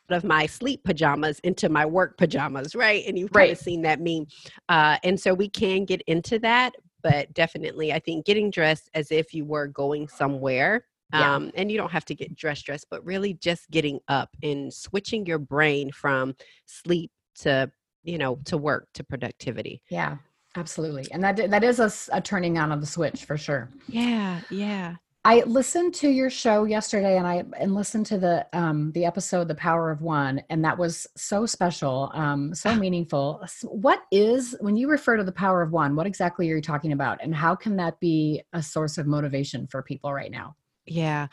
of 0.09 0.23
my 0.23 0.45
sleep 0.45 0.83
pajamas 0.83 1.39
into 1.39 1.69
my 1.69 1.85
work 1.85 2.17
pajamas, 2.17 2.75
right? 2.75 3.03
And 3.07 3.17
you've 3.17 3.31
kind 3.31 3.43
Right. 3.49 3.51
of 3.51 3.57
seen 3.59 3.83
that 3.83 3.99
meme. 4.01 4.25
Uh, 4.67 4.97
and 5.03 5.19
so 5.19 5.33
we 5.35 5.47
can 5.49 5.85
get 5.85 6.01
into 6.07 6.39
that, 6.39 6.73
but 7.03 7.31
definitely 7.33 7.93
I 7.93 7.99
think 7.99 8.25
getting 8.25 8.49
dressed 8.49 8.89
as 8.95 9.11
if 9.11 9.33
you 9.35 9.45
were 9.45 9.67
going 9.67 10.07
somewhere. 10.07 10.83
Yeah. 11.11 11.35
Um, 11.35 11.51
and 11.55 11.71
you 11.71 11.77
don't 11.77 11.91
have 11.91 12.05
to 12.05 12.15
get 12.15 12.35
dressed 12.35 12.65
dressed, 12.65 12.87
but 12.91 13.03
really 13.03 13.33
just 13.33 13.69
getting 13.71 13.99
up 14.07 14.29
and 14.43 14.73
switching 14.73 15.25
your 15.25 15.39
brain 15.39 15.91
from 15.91 16.35
sleep 16.65 17.11
to 17.39 17.71
you 18.03 18.17
know 18.17 18.39
to 18.45 18.57
work 18.57 18.87
to 18.93 19.03
productivity 19.03 19.81
yeah, 19.89 20.17
absolutely. 20.55 21.07
And 21.11 21.23
that 21.23 21.49
that 21.49 21.63
is 21.63 22.09
a 22.11 22.21
turning 22.21 22.57
on 22.57 22.71
of 22.71 22.81
the 22.81 22.87
switch 22.87 23.25
for 23.25 23.37
sure. 23.37 23.69
yeah 23.87 24.41
yeah 24.49 24.95
I 25.25 25.43
listened 25.45 25.93
to 25.95 26.07
your 26.09 26.29
show 26.29 26.63
yesterday, 26.63 27.17
and 27.17 27.27
I 27.27 27.43
and 27.59 27.75
listened 27.75 28.05
to 28.07 28.17
the 28.17 28.47
um 28.53 28.91
the 28.93 29.03
episode 29.03 29.49
"The 29.49 29.55
Power 29.55 29.91
of 29.91 30.01
One," 30.01 30.41
and 30.49 30.63
that 30.63 30.77
was 30.77 31.07
so 31.17 31.45
special, 31.45 32.09
um, 32.13 32.55
so 32.55 32.73
meaningful. 32.73 33.45
What 33.63 34.03
is 34.11 34.55
when 34.61 34.77
you 34.77 34.89
refer 34.89 35.17
to 35.17 35.23
the 35.25 35.31
power 35.31 35.61
of 35.61 35.71
one? 35.71 35.95
What 35.95 36.07
exactly 36.07 36.49
are 36.49 36.55
you 36.55 36.61
talking 36.61 36.93
about, 36.93 37.19
and 37.21 37.35
how 37.35 37.53
can 37.53 37.75
that 37.75 37.99
be 37.99 38.41
a 38.53 38.63
source 38.63 38.97
of 38.97 39.07
motivation 39.07 39.67
for 39.67 39.83
people 39.83 40.13
right 40.13 40.31
now? 40.31 40.55
Yeah. 40.85 41.27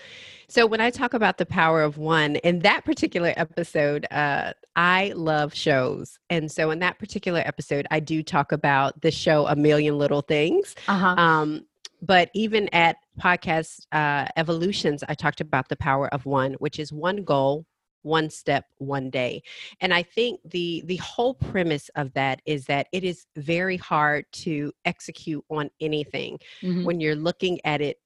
So 0.49 0.67
when 0.67 0.81
I 0.81 0.91
talk 0.91 1.15
about 1.15 1.39
the 1.39 1.47
power 1.47 1.83
of 1.83 1.97
one, 1.99 2.37
in 2.37 2.59
that 2.61 2.85
particular 2.85 3.33
episode, 3.37 4.07
uh, 4.11 4.53
I 4.77 5.13
love 5.17 5.55
shows. 5.55 6.19
And 6.29 6.51
so 6.51 6.71
in 6.71 6.79
that 6.81 6.99
particular 6.99 7.41
episode, 7.41 7.87
I 7.91 8.01
do 8.01 8.23
talk 8.23 8.53
about 8.53 9.01
the 9.01 9.11
show 9.11 9.47
A 9.47 9.57
Million 9.57 9.99
Little 9.99 10.21
Things. 10.21 10.75
Uh-huh. 10.89 11.15
Um, 11.17 11.67
but 12.03 12.31
even 12.35 12.69
at 12.75 12.97
podcast 13.19 13.87
uh, 13.93 14.27
evolutions, 14.37 15.03
I 15.09 15.15
talked 15.15 15.41
about 15.41 15.69
the 15.69 15.77
power 15.77 16.13
of 16.13 16.27
one, 16.27 16.53
which 16.55 16.79
is 16.79 16.93
one 16.93 17.25
goal, 17.25 17.65
one 18.03 18.29
step, 18.29 18.67
one 18.77 19.09
day. 19.09 19.43
And 19.81 19.93
I 19.95 20.03
think 20.03 20.41
the 20.45 20.83
the 20.85 20.97
whole 20.97 21.35
premise 21.35 21.89
of 21.97 22.13
that 22.13 22.41
is 22.47 22.67
that 22.67 22.87
it 22.93 23.03
is 23.03 23.27
very 23.37 23.79
hard 23.79 24.27
to 24.33 24.73
execute 24.85 25.45
on 25.51 25.71
anything 25.81 26.39
Mhm. 26.63 26.85
when 26.85 27.01
you're 27.01 27.17
looking 27.17 27.59
at 27.65 27.81
it 27.81 27.97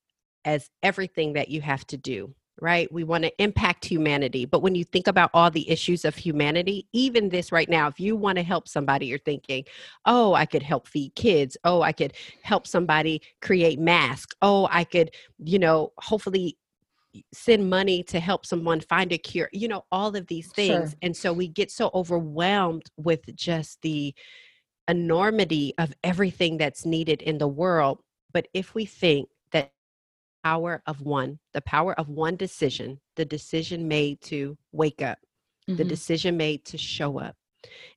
as 0.44 0.70
everything 0.82 1.34
that 1.34 1.48
you 1.48 1.60
have 1.60 1.86
to 1.88 1.96
do 1.96 2.34
right? 2.62 2.92
We 2.92 3.04
want 3.04 3.24
to 3.24 3.42
impact 3.42 3.86
humanity 3.86 4.44
but 4.44 4.60
when 4.60 4.74
you 4.74 4.84
think 4.84 5.06
about 5.06 5.30
all 5.32 5.50
the 5.50 5.68
issues 5.70 6.04
of 6.04 6.14
humanity 6.14 6.86
even 6.92 7.30
this 7.30 7.52
right 7.52 7.68
now 7.68 7.88
if 7.88 7.98
you 7.98 8.16
want 8.16 8.36
to 8.36 8.42
help 8.42 8.68
somebody 8.68 9.06
you're 9.06 9.18
thinking 9.18 9.64
oh 10.04 10.34
i 10.34 10.44
could 10.44 10.62
help 10.62 10.86
feed 10.86 11.14
kids. 11.14 11.56
Oh 11.64 11.80
i 11.80 11.92
could 11.92 12.12
help 12.42 12.66
somebody 12.66 13.22
create 13.40 13.78
masks. 13.78 14.36
Oh 14.42 14.68
i 14.70 14.84
could 14.84 15.10
you 15.38 15.58
know 15.58 15.92
hopefully 15.98 16.58
send 17.32 17.68
money 17.70 18.02
to 18.04 18.20
help 18.20 18.44
someone 18.44 18.80
find 18.80 19.10
a 19.12 19.18
cure 19.18 19.48
you 19.52 19.66
know 19.66 19.84
all 19.90 20.14
of 20.14 20.26
these 20.26 20.48
things. 20.52 20.90
Sure. 20.90 20.98
and 21.00 21.16
so 21.16 21.32
we 21.32 21.48
get 21.48 21.70
so 21.70 21.90
overwhelmed 21.94 22.84
with 22.98 23.34
just 23.34 23.80
the 23.80 24.14
enormity 24.88 25.72
of 25.78 25.94
everything 26.04 26.58
that's 26.58 26.84
needed 26.84 27.22
in 27.22 27.38
the 27.38 27.48
world. 27.48 28.00
But 28.32 28.48
if 28.52 28.74
we 28.74 28.84
think 28.84 29.28
power 30.44 30.82
of 30.86 31.00
one 31.02 31.38
the 31.52 31.60
power 31.62 31.92
of 31.98 32.08
one 32.08 32.36
decision 32.36 33.00
the 33.16 33.24
decision 33.24 33.86
made 33.88 34.20
to 34.20 34.56
wake 34.72 35.02
up 35.02 35.18
the 35.66 35.84
Mhm. 35.84 35.88
decision 35.88 36.36
made 36.36 36.64
to 36.64 36.78
show 36.78 37.18
up 37.18 37.36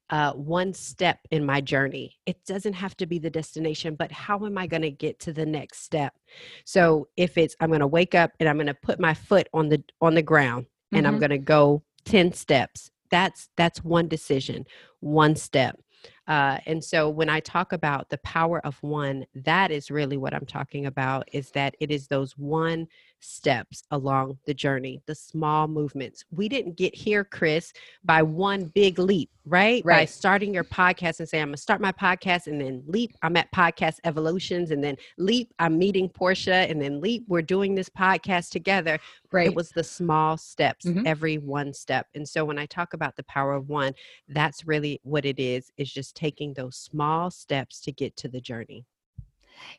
uh, 0.10 0.34
one 0.34 0.74
step 0.74 1.20
in 1.32 1.46
my 1.46 1.62
journey 1.62 2.18
it 2.26 2.38
doesn't 2.46 2.74
have 2.74 2.96
to 2.98 3.06
be 3.06 3.18
the 3.20 3.30
destination 3.30 3.96
but 3.96 4.12
how 4.12 4.46
am 4.46 4.58
i 4.58 4.68
going 4.68 4.82
to 4.82 4.92
get 4.92 5.20
to 5.20 5.32
the 5.34 5.46
next 5.46 5.84
step 5.84 6.14
so 6.66 7.08
if 7.18 7.38
it's 7.38 7.56
i'm 7.60 7.70
going 7.70 7.80
to 7.80 7.88
wake 7.88 8.14
up 8.14 8.32
and 8.40 8.50
i'm 8.50 8.58
going 8.58 8.68
to 8.68 8.74
put 8.74 9.00
my 9.00 9.14
foot 9.14 9.48
on 9.54 9.70
the 9.70 9.82
on 10.02 10.14
the 10.14 10.22
ground 10.22 10.66
and 10.92 11.08
i'm 11.08 11.16
Mhm. 11.16 11.20
going 11.20 11.30
to 11.30 11.38
go 11.38 11.82
10 12.06 12.34
steps 12.34 12.92
that's 13.10 13.50
that's 13.56 13.84
one 13.84 14.08
decision 14.08 14.66
one 15.00 15.36
step 15.36 15.80
uh, 16.28 16.58
and 16.66 16.84
so 16.84 17.10
when 17.10 17.30
i 17.30 17.40
talk 17.40 17.74
about 17.74 18.10
the 18.10 18.18
power 18.20 18.60
of 18.66 18.82
one 18.82 19.26
that 19.36 19.72
is 19.72 19.92
really 19.92 20.18
what 20.18 20.34
i'm 20.34 20.46
talking 20.46 20.86
about 20.86 21.28
is 21.34 21.50
that 21.52 21.76
it 21.80 21.92
is 21.92 22.08
those 22.08 22.38
one 22.38 22.88
steps 23.20 23.84
along 23.92 24.38
the 24.46 24.54
journey 24.54 25.02
the 25.06 25.16
small 25.16 25.66
movements. 25.66 26.26
We 26.32 26.50
didn't 26.50 26.76
get 26.76 26.94
here 26.94 27.24
chris 27.24 27.72
by 28.04 28.22
one 28.22 28.66
big 28.66 29.00
leap 29.00 29.30
right, 29.46 29.82
right. 29.86 30.00
by 30.00 30.06
starting 30.06 30.54
your 30.54 30.66
podcast 30.66 31.20
and 31.20 31.30
saying 31.30 31.42
i'm 31.42 31.48
going 31.50 31.56
to 31.56 31.62
start 31.62 31.80
my 31.80 31.92
podcast 31.94 32.48
and 32.48 32.60
then 32.60 32.84
leap 32.86 33.12
i'm 33.22 33.38
at 33.38 33.50
podcast 33.54 34.00
evolutions 34.04 34.72
and 34.72 34.84
then 34.84 34.98
leap 35.18 35.54
i'm 35.60 35.78
meeting 35.78 36.10
portia 36.10 36.54
and 36.70 36.82
then 36.82 37.00
leap 37.00 37.24
we're 37.30 37.42
doing 37.42 37.76
this 37.76 37.88
podcast 37.90 38.50
together. 38.50 39.00
Right. 39.32 39.48
it 39.48 39.56
was 39.56 39.72
the 39.72 39.84
small 39.84 40.38
steps 40.38 40.86
Mhm. 40.86 41.08
every 41.08 41.38
one 41.40 41.74
step. 41.74 42.08
And 42.16 42.28
so 42.28 42.44
when 42.46 42.60
i 42.60 42.66
talk 42.66 42.94
about 42.94 43.16
the 43.16 43.24
power 43.24 43.54
of 43.54 43.70
one 43.70 43.94
that's 44.28 44.68
really 44.68 45.00
what 45.04 45.24
it 45.26 45.40
is 45.40 45.72
is 45.78 45.92
just 45.92 46.13
taking 46.14 46.54
those 46.54 46.76
small 46.76 47.32
steps 47.32 47.80
to 47.82 47.92
get 47.92 48.16
to 48.18 48.28
the 48.28 48.42
journey. 48.42 48.86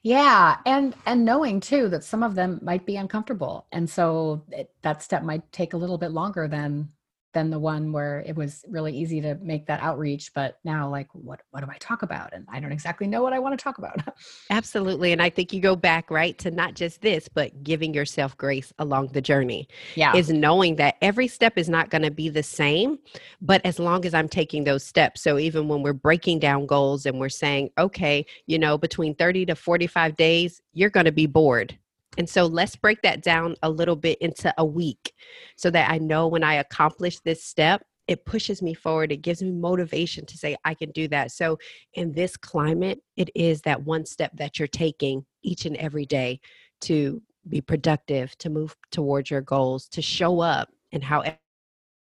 Yeah, 0.03 0.59
and 0.67 0.95
and 1.07 1.25
knowing 1.25 1.61
too 1.61 1.89
that 1.89 2.05
some 2.05 2.23
of 2.23 2.35
them 2.35 2.61
might 2.63 2.87
be 2.87 2.97
uncomfortable, 2.97 3.67
and 3.73 3.89
so 3.89 4.43
it, 4.51 4.71
that 4.83 5.03
step 5.03 5.23
might 5.23 5.51
take 5.53 5.73
a 5.73 5.77
little 5.77 5.99
bit 5.99 6.13
longer 6.13 6.49
than 6.49 6.91
than 7.35 7.51
the 7.51 7.59
one 7.59 7.93
where 7.93 8.25
it 8.27 8.35
was 8.35 8.65
really 8.69 8.97
easy 8.97 9.21
to 9.21 9.35
make 9.37 9.67
that 9.67 9.83
outreach. 9.83 10.33
But 10.35 10.59
now, 10.65 10.89
like, 10.89 11.09
what 11.13 11.41
what 11.51 11.65
do 11.65 11.71
I 11.71 11.77
talk 11.79 12.03
about? 12.03 12.33
And 12.33 12.47
I 12.51 12.61
don't 12.61 12.73
exactly 12.73 13.07
know 13.07 13.23
what 13.23 13.33
I 13.33 13.39
want 13.39 13.59
to 13.59 13.63
talk 13.63 13.79
about. 13.79 13.97
absolutely 14.51 15.13
and 15.13 15.23
i 15.23 15.29
think 15.29 15.53
you 15.53 15.61
go 15.61 15.77
back 15.77 16.11
right 16.11 16.39
to 16.39 16.51
not 16.51 16.75
just 16.75 17.01
this 17.01 17.29
but 17.29 17.63
giving 17.63 17.95
yourself 17.95 18.37
grace 18.37 18.73
along 18.79 19.09
the 19.09 19.21
journey 19.21 19.67
yeah, 19.95 20.15
is 20.17 20.31
knowing 20.31 20.77
that 20.77 20.97
every 21.03 21.29
step 21.29 21.57
is 21.57 21.69
not 21.69 21.91
going 21.91 22.03
to 22.03 22.11
be 22.11 22.29
the 22.29 22.43
same 22.43 22.99
but 23.41 23.61
as 23.65 23.79
long 23.79 24.05
as 24.05 24.15
i'm 24.15 24.29
taking 24.29 24.65
those 24.65 24.85
steps 24.85 25.23
so 25.23 25.39
even 25.39 25.69
when 25.69 25.83
we're 25.83 25.93
breaking 25.93 26.39
down 26.39 26.67
goals 26.67 27.07
and 27.07 27.19
we're 27.19 27.29
saying 27.29 27.71
okay 27.79 28.25
you 28.47 28.59
know 28.59 28.77
between 28.79 29.15
30 29.15 29.47
to 29.47 29.55
45 29.55 30.17
days 30.17 30.63
you're 30.73 30.91
going 30.91 31.07
to 31.07 31.13
be 31.13 31.27
bored 31.27 31.79
and 32.19 32.29
so 32.29 32.47
let's 32.47 32.77
break 32.77 33.03
that 33.03 33.23
down 33.23 33.55
a 33.63 33.71
little 33.71 33.97
bit 33.97 34.19
into 34.21 34.53
a 34.59 34.65
week 34.65 35.13
so 35.57 35.71
that 35.71 35.91
i 35.91 35.99
know 35.99 36.27
when 36.27 36.45
i 36.45 36.55
accomplish 36.55 37.21
this 37.21 37.45
step 37.45 37.83
it 38.07 38.25
pushes 38.25 38.61
me 38.63 38.75
forward 38.75 39.13
it 39.13 39.23
gives 39.23 39.43
me 39.43 39.51
motivation 39.51 40.27
to 40.27 40.37
say 40.37 40.57
i 40.65 40.75
can 40.75 40.91
do 40.91 41.09
that 41.09 41.31
so 41.31 41.59
in 41.95 42.13
this 42.13 42.37
climate 42.37 43.01
it 43.17 43.31
is 43.35 43.63
that 43.63 43.83
one 43.83 44.05
step 44.05 44.31
that 44.35 44.59
you're 44.59 44.69
taking 44.69 45.25
each 45.43 45.67
and 45.67 45.77
every 45.77 46.07
day 46.07 46.41
to 46.81 47.23
be 47.49 47.61
productive, 47.61 48.37
to 48.39 48.51
move 48.51 48.77
towards 48.91 49.31
your 49.31 49.41
goals, 49.41 49.89
to 49.89 50.03
show 50.03 50.41
up 50.41 50.69
and 50.93 51.03
how 51.03 51.21
it 51.21 51.39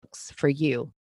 looks 0.04 0.32
for 0.36 0.50
you. 0.50 0.92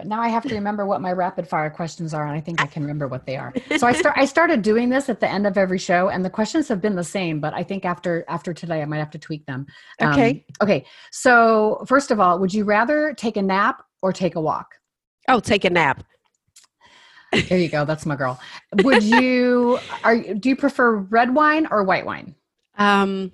But 0.00 0.06
now 0.06 0.22
I 0.22 0.28
have 0.28 0.44
to 0.44 0.54
remember 0.54 0.86
what 0.86 1.02
my 1.02 1.12
rapid 1.12 1.46
fire 1.46 1.68
questions 1.68 2.14
are, 2.14 2.24
and 2.26 2.34
I 2.34 2.40
think 2.40 2.58
I 2.58 2.66
can 2.66 2.80
remember 2.82 3.06
what 3.06 3.26
they 3.26 3.36
are. 3.36 3.52
So 3.76 3.86
I 3.86 3.92
start 3.92 4.16
I 4.16 4.24
started 4.36 4.62
doing 4.62 4.88
this 4.88 5.10
at 5.10 5.20
the 5.20 5.28
end 5.28 5.46
of 5.46 5.58
every 5.58 5.76
show, 5.78 6.08
and 6.08 6.24
the 6.24 6.30
questions 6.30 6.68
have 6.68 6.80
been 6.80 6.96
the 6.96 7.04
same, 7.04 7.38
but 7.38 7.52
I 7.52 7.62
think 7.62 7.84
after 7.84 8.24
after 8.26 8.54
today 8.54 8.80
I 8.80 8.86
might 8.86 8.96
have 8.96 9.10
to 9.10 9.18
tweak 9.18 9.44
them. 9.44 9.66
Um, 10.00 10.12
Okay. 10.12 10.46
okay. 10.62 10.86
So 11.10 11.84
first 11.86 12.10
of 12.10 12.18
all, 12.18 12.38
would 12.38 12.54
you 12.54 12.64
rather 12.64 13.12
take 13.12 13.36
a 13.36 13.42
nap 13.42 13.82
or 14.00 14.10
take 14.10 14.36
a 14.36 14.40
walk? 14.40 14.68
Oh, 15.28 15.38
take 15.38 15.66
a 15.66 15.70
nap. 15.70 16.02
There 17.30 17.58
you 17.58 17.68
go. 17.68 17.84
That's 17.84 18.06
my 18.06 18.16
girl. 18.16 18.40
Would 18.82 19.02
you 19.02 19.78
are 20.04 20.14
you- 20.14 20.34
do 20.34 20.48
you 20.48 20.56
prefer 20.56 20.96
red 20.96 21.34
wine 21.34 21.68
or 21.70 21.84
white 21.84 22.06
wine? 22.06 22.34
Um, 22.78 23.32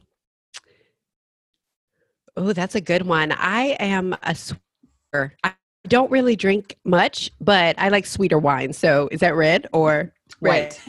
oh, 2.37 2.53
that's 2.53 2.75
a 2.75 2.81
good 2.81 3.07
one. 3.07 3.31
I 3.31 3.77
am 3.79 4.17
a 4.21 4.35
sweeter. 4.35 5.37
I 5.45 5.53
don't 5.89 6.11
really 6.11 6.37
drink 6.37 6.77
much, 6.85 7.31
but 7.41 7.79
I 7.79 7.89
like 7.89 8.07
sweeter 8.07 8.39
wine. 8.39 8.73
So 8.73 9.09
is 9.11 9.21
that 9.21 9.35
red 9.35 9.67
or 9.73 10.13
White. 10.41 10.81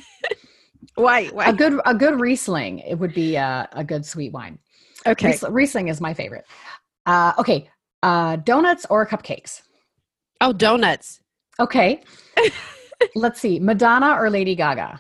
White. 0.96 1.32
A 1.38 1.54
good 1.54 1.80
a 1.86 1.94
good 1.94 2.20
Riesling. 2.20 2.80
It 2.80 2.96
would 2.96 3.14
be 3.14 3.36
a, 3.36 3.68
a 3.72 3.84
good 3.84 4.06
sweet 4.06 4.34
wine. 4.34 4.60
Okay. 5.06 5.28
Riesling, 5.28 5.54
Riesling 5.54 5.88
is 5.90 6.02
my 6.02 6.14
favorite. 6.14 6.46
Uh, 7.06 7.34
okay. 7.38 7.70
Uh, 8.04 8.38
donuts 8.38 8.86
or 8.90 9.06
cupcakes? 9.06 9.62
Oh, 10.42 10.54
donuts. 10.54 11.20
Okay. 11.60 12.04
Let's 13.16 13.40
see. 13.40 13.60
Madonna 13.60 14.16
or 14.16 14.30
Lady 14.30 14.56
Gaga? 14.56 15.00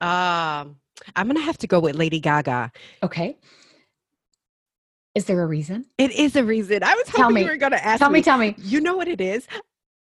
Um, 0.00 0.76
I'm 1.16 1.26
gonna 1.26 1.40
have 1.40 1.58
to 1.58 1.66
go 1.66 1.80
with 1.80 1.96
Lady 1.96 2.20
Gaga. 2.20 2.70
Okay. 3.02 3.36
Is 5.14 5.24
there 5.24 5.42
a 5.42 5.46
reason? 5.46 5.86
It 5.98 6.12
is 6.12 6.36
a 6.36 6.44
reason. 6.44 6.82
I 6.82 6.94
was 6.94 7.04
Tell 7.06 7.22
hoping 7.24 7.34
me. 7.36 7.42
you 7.42 7.48
were 7.48 7.56
gonna 7.56 7.76
ask 7.76 7.98
Tell 7.98 8.10
me, 8.10 8.22
tell 8.22 8.38
me. 8.38 8.54
You 8.58 8.80
know 8.80 8.96
what 8.96 9.08
it 9.08 9.20
is? 9.20 9.46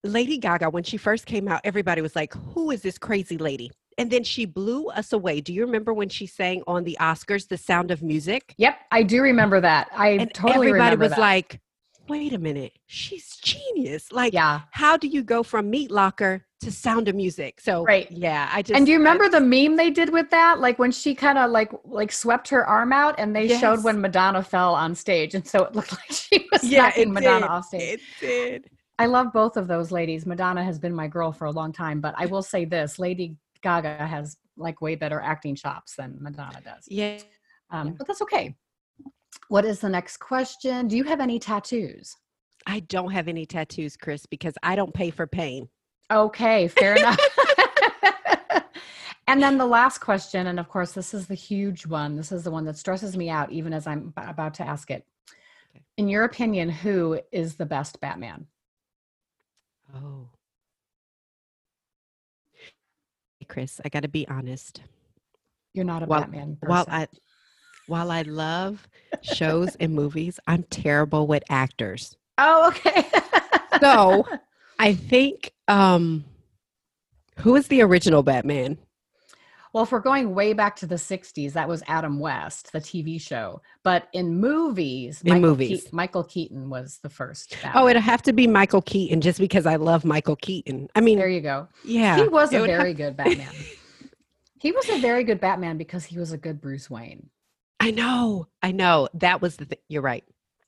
Lady 0.04 0.38
Gaga, 0.38 0.70
when 0.70 0.84
she 0.84 0.96
first 0.96 1.26
came 1.26 1.48
out, 1.48 1.60
everybody 1.64 2.00
was 2.02 2.14
like, 2.14 2.34
Who 2.54 2.70
is 2.70 2.82
this 2.82 2.98
crazy 2.98 3.38
lady? 3.38 3.70
And 3.98 4.10
then 4.10 4.24
she 4.24 4.44
blew 4.44 4.88
us 4.88 5.12
away. 5.14 5.40
Do 5.40 5.54
you 5.54 5.64
remember 5.64 5.94
when 5.94 6.10
she 6.10 6.26
sang 6.26 6.62
on 6.66 6.84
the 6.84 6.98
Oscars, 7.00 7.48
The 7.48 7.56
Sound 7.56 7.90
of 7.90 8.02
Music? 8.02 8.54
Yep, 8.58 8.76
I 8.92 9.02
do 9.02 9.22
remember 9.22 9.58
that. 9.62 9.88
I 9.96 10.08
And 10.10 10.34
totally 10.34 10.68
everybody 10.68 10.96
was 10.96 11.10
that. 11.10 11.18
like, 11.20 11.60
Wait 12.08 12.32
a 12.32 12.38
minute, 12.38 12.72
she's 12.86 13.36
genius. 13.42 14.12
Like, 14.12 14.32
yeah. 14.32 14.60
how 14.70 14.96
do 14.96 15.08
you 15.08 15.24
go 15.24 15.42
from 15.42 15.70
Meat 15.70 15.90
Locker 15.90 16.45
to 16.66 16.72
Sound 16.72 17.08
of 17.08 17.14
Music? 17.14 17.60
So, 17.60 17.84
Right. 17.84 18.10
yeah, 18.10 18.48
I 18.52 18.62
just. 18.62 18.76
And 18.76 18.84
do 18.86 18.92
you 18.92 18.98
I- 18.98 19.00
remember 19.00 19.28
the 19.28 19.40
meme 19.40 19.76
they 19.76 19.90
did 19.90 20.10
with 20.12 20.30
that? 20.30 20.60
Like 20.60 20.78
when 20.78 20.92
she 20.92 21.14
kind 21.14 21.38
of 21.38 21.50
like 21.50 21.72
like 21.84 22.12
swept 22.12 22.48
her 22.50 22.66
arm 22.66 22.92
out, 22.92 23.14
and 23.18 23.34
they 23.34 23.48
showed 23.58 23.82
when 23.84 24.00
Madonna 24.00 24.42
fell 24.42 24.74
on 24.74 24.94
stage, 24.94 25.34
and 25.34 25.46
so 25.46 25.64
it 25.64 25.74
looked 25.74 25.92
like 26.00 26.10
she 26.12 26.46
was 26.52 26.62
Yeah, 26.64 26.92
it 26.96 27.08
Madonna 27.08 27.40
did. 27.40 27.48
off 27.50 27.64
stage. 27.66 27.82
It 27.82 28.00
did. 28.20 28.70
I 28.98 29.06
love 29.06 29.32
both 29.32 29.56
of 29.56 29.68
those 29.68 29.90
ladies. 29.92 30.24
Madonna 30.26 30.64
has 30.64 30.78
been 30.78 30.94
my 30.94 31.06
girl 31.08 31.30
for 31.32 31.44
a 31.44 31.50
long 31.50 31.72
time, 31.72 32.00
but 32.00 32.14
I 32.16 32.26
will 32.26 32.42
say 32.42 32.64
this: 32.64 32.98
Lady 32.98 33.36
Gaga 33.62 34.06
has 34.06 34.36
like 34.56 34.80
way 34.80 34.94
better 34.94 35.20
acting 35.20 35.54
chops 35.54 35.94
than 35.96 36.16
Madonna 36.20 36.60
does. 36.64 36.84
Yeah. 36.88 37.18
Um, 37.70 37.88
Yeah. 37.88 37.92
But 37.98 38.06
that's 38.06 38.22
okay. 38.22 38.54
What 39.48 39.64
is 39.64 39.80
the 39.80 39.88
next 39.88 40.16
question? 40.18 40.88
Do 40.88 40.96
you 40.96 41.04
have 41.04 41.20
any 41.20 41.38
tattoos? 41.38 42.16
I 42.66 42.80
don't 42.80 43.12
have 43.12 43.28
any 43.28 43.46
tattoos, 43.46 43.96
Chris, 43.96 44.26
because 44.26 44.54
I 44.62 44.74
don't 44.74 44.92
pay 44.92 45.10
for 45.10 45.26
pain. 45.26 45.68
Okay, 46.10 46.68
fair 46.68 46.94
enough. 46.96 47.18
and 49.26 49.42
then 49.42 49.58
the 49.58 49.66
last 49.66 49.98
question, 49.98 50.46
and 50.46 50.60
of 50.60 50.68
course, 50.68 50.92
this 50.92 51.12
is 51.14 51.26
the 51.26 51.34
huge 51.34 51.86
one. 51.86 52.16
This 52.16 52.30
is 52.32 52.44
the 52.44 52.50
one 52.50 52.64
that 52.66 52.78
stresses 52.78 53.16
me 53.16 53.28
out, 53.28 53.50
even 53.50 53.72
as 53.72 53.86
I'm 53.86 54.12
ab- 54.16 54.30
about 54.30 54.54
to 54.54 54.66
ask 54.66 54.90
it. 54.90 55.04
Okay. 55.74 55.84
In 55.96 56.08
your 56.08 56.24
opinion, 56.24 56.68
who 56.68 57.20
is 57.32 57.56
the 57.56 57.66
best 57.66 58.00
Batman? 58.00 58.46
Oh. 59.94 60.28
Hey, 63.40 63.46
Chris, 63.48 63.80
I 63.84 63.88
got 63.88 64.02
to 64.02 64.08
be 64.08 64.26
honest. 64.28 64.82
You're 65.74 65.84
not 65.84 66.02
a 66.02 66.06
Well- 66.06 66.20
Batman 66.20 66.56
person. 66.60 66.68
While 66.70 66.86
I 66.88 67.08
while 67.88 68.10
I 68.10 68.22
love 68.22 68.88
shows 69.22 69.76
and 69.76 69.94
movies. 69.94 70.40
I'm 70.48 70.64
terrible 70.64 71.26
with 71.28 71.44
actors. 71.48 72.16
Oh, 72.38 72.68
okay. 72.68 73.04
So 73.80 74.26
I 74.78 74.94
think 74.94 75.52
um 75.68 76.24
who 77.38 77.56
is 77.56 77.68
the 77.68 77.82
original 77.82 78.22
Batman? 78.22 78.78
well, 79.72 79.84
if 79.84 79.92
we're 79.92 80.00
going 80.00 80.34
way 80.34 80.54
back 80.54 80.74
to 80.76 80.86
the 80.86 80.94
60s, 80.94 81.52
that 81.52 81.68
was 81.68 81.82
Adam 81.86 82.18
West, 82.18 82.72
the 82.72 82.78
TV 82.80 83.20
show. 83.20 83.60
But 83.82 84.08
in 84.14 84.40
movies, 84.40 85.20
In 85.20 85.34
Michael 85.34 85.40
movies. 85.50 85.92
Michael 85.92 86.24
Keaton 86.24 86.70
was 86.70 86.98
the 87.02 87.10
first. 87.10 87.54
Oh, 87.74 87.86
it'll 87.86 88.00
have 88.00 88.22
to 88.22 88.32
be 88.32 88.46
Michael 88.46 88.80
Keaton 88.80 89.20
just 89.20 89.38
because 89.38 89.66
I 89.66 89.76
love 89.76 90.02
Michael 90.02 90.36
Keaton. 90.36 90.88
I 90.94 91.02
mean, 91.02 91.18
there 91.18 91.28
you 91.28 91.42
go. 91.42 91.68
yeah. 91.84 92.16
He 92.16 92.26
was 92.26 92.54
a 92.54 92.60
would 92.60 92.70
have- 92.70 92.78
very 92.80 92.94
good 92.94 93.18
Batman. 93.18 93.52
he 94.58 94.72
was 94.72 94.88
a 94.88 94.98
very 94.98 95.24
good 95.24 95.40
Batman 95.40 95.76
because 95.76 96.06
he 96.06 96.18
was 96.18 96.32
a 96.32 96.38
good 96.38 96.58
Bruce 96.62 96.88
Wayne. 96.88 97.28
I 97.78 97.90
know. 97.90 98.48
I 98.62 98.72
know. 98.72 99.10
That 99.12 99.42
was 99.42 99.56
the 99.56 99.66
thing. 99.66 99.78
You're 99.88 100.00
right. 100.00 100.24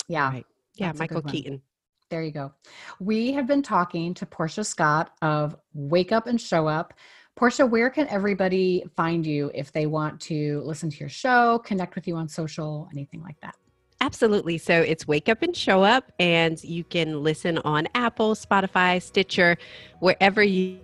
You're 0.06 0.20
Yeah. 0.20 0.28
right. 0.28 0.46
Yeah, 0.74 0.86
that's 0.88 0.98
Michael. 0.98 1.22
Keaton. 1.22 1.62
There 2.10 2.22
you 2.22 2.30
go. 2.30 2.52
We 3.00 3.32
have 3.32 3.46
been 3.46 3.62
talking 3.62 4.14
to 4.14 4.24
Portia 4.24 4.64
Scott 4.64 5.10
of 5.20 5.56
Wake 5.74 6.10
Up 6.10 6.26
and 6.26 6.40
Show 6.40 6.66
Up. 6.66 6.94
Portia, 7.36 7.66
where 7.66 7.90
can 7.90 8.08
everybody 8.08 8.82
find 8.96 9.26
you 9.26 9.50
if 9.54 9.70
they 9.72 9.86
want 9.86 10.20
to 10.22 10.62
listen 10.64 10.90
to 10.90 10.96
your 10.96 11.10
show, 11.10 11.58
connect 11.60 11.94
with 11.94 12.08
you 12.08 12.16
on 12.16 12.28
social, 12.28 12.88
anything 12.92 13.22
like 13.22 13.38
that? 13.42 13.54
Absolutely. 14.00 14.58
So 14.58 14.80
it's 14.80 15.06
Wake 15.06 15.28
Up 15.28 15.42
and 15.42 15.54
Show 15.54 15.82
Up, 15.82 16.10
and 16.18 16.62
you 16.64 16.82
can 16.82 17.22
listen 17.22 17.58
on 17.58 17.86
Apple, 17.94 18.34
Spotify, 18.34 19.02
Stitcher, 19.02 19.58
wherever 20.00 20.42
you 20.42 20.80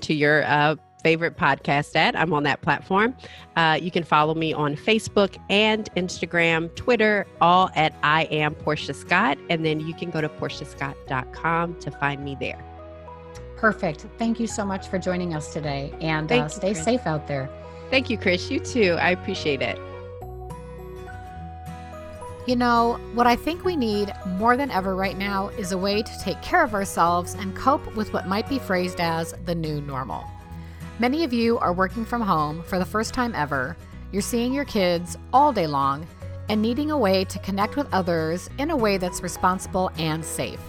to 0.00 0.14
your 0.14 0.44
uh, 0.44 0.76
favorite 1.04 1.36
podcast 1.36 1.94
at. 1.94 2.16
I'm 2.16 2.32
on 2.32 2.42
that 2.42 2.62
platform. 2.62 3.14
Uh, 3.54 3.78
you 3.80 3.92
can 3.92 4.02
follow 4.02 4.34
me 4.34 4.52
on 4.52 4.74
Facebook 4.74 5.36
and 5.48 5.88
Instagram, 5.94 6.74
Twitter, 6.74 7.26
all 7.40 7.70
at 7.76 7.94
I 8.02 8.24
am 8.24 8.54
Portia 8.54 8.94
Scott, 8.94 9.38
and 9.50 9.64
then 9.64 9.78
you 9.78 9.94
can 9.94 10.10
go 10.10 10.20
to 10.20 10.28
portiascott.com 10.28 11.78
to 11.78 11.90
find 11.92 12.24
me 12.24 12.36
there. 12.40 12.58
Perfect. 13.56 14.06
Thank 14.18 14.40
you 14.40 14.46
so 14.46 14.64
much 14.64 14.88
for 14.88 14.98
joining 14.98 15.34
us 15.34 15.52
today 15.52 15.94
and 16.00 16.30
uh, 16.32 16.48
stay 16.48 16.72
Chris. 16.72 16.84
safe 16.84 17.06
out 17.06 17.28
there. 17.28 17.48
Thank 17.90 18.10
you, 18.10 18.18
Chris. 18.18 18.50
You 18.50 18.58
too. 18.58 18.96
I 18.98 19.10
appreciate 19.10 19.62
it. 19.62 19.78
You 22.46 22.56
know, 22.56 22.98
what 23.14 23.26
I 23.26 23.36
think 23.36 23.64
we 23.64 23.74
need 23.74 24.12
more 24.26 24.54
than 24.54 24.70
ever 24.70 24.94
right 24.94 25.16
now 25.16 25.48
is 25.48 25.72
a 25.72 25.78
way 25.78 26.02
to 26.02 26.18
take 26.20 26.42
care 26.42 26.62
of 26.62 26.74
ourselves 26.74 27.34
and 27.34 27.56
cope 27.56 27.94
with 27.94 28.12
what 28.12 28.28
might 28.28 28.48
be 28.50 28.58
phrased 28.58 29.00
as 29.00 29.34
the 29.46 29.54
new 29.54 29.80
normal. 29.80 30.24
Many 31.00 31.24
of 31.24 31.32
you 31.32 31.58
are 31.58 31.72
working 31.72 32.04
from 32.04 32.22
home 32.22 32.62
for 32.62 32.78
the 32.78 32.84
first 32.84 33.14
time 33.14 33.34
ever. 33.34 33.76
You're 34.12 34.22
seeing 34.22 34.52
your 34.52 34.64
kids 34.64 35.18
all 35.32 35.52
day 35.52 35.66
long 35.66 36.06
and 36.48 36.62
needing 36.62 36.92
a 36.92 36.98
way 36.98 37.24
to 37.24 37.38
connect 37.40 37.74
with 37.74 37.92
others 37.92 38.48
in 38.58 38.70
a 38.70 38.76
way 38.76 38.96
that's 38.96 39.20
responsible 39.20 39.90
and 39.98 40.24
safe. 40.24 40.60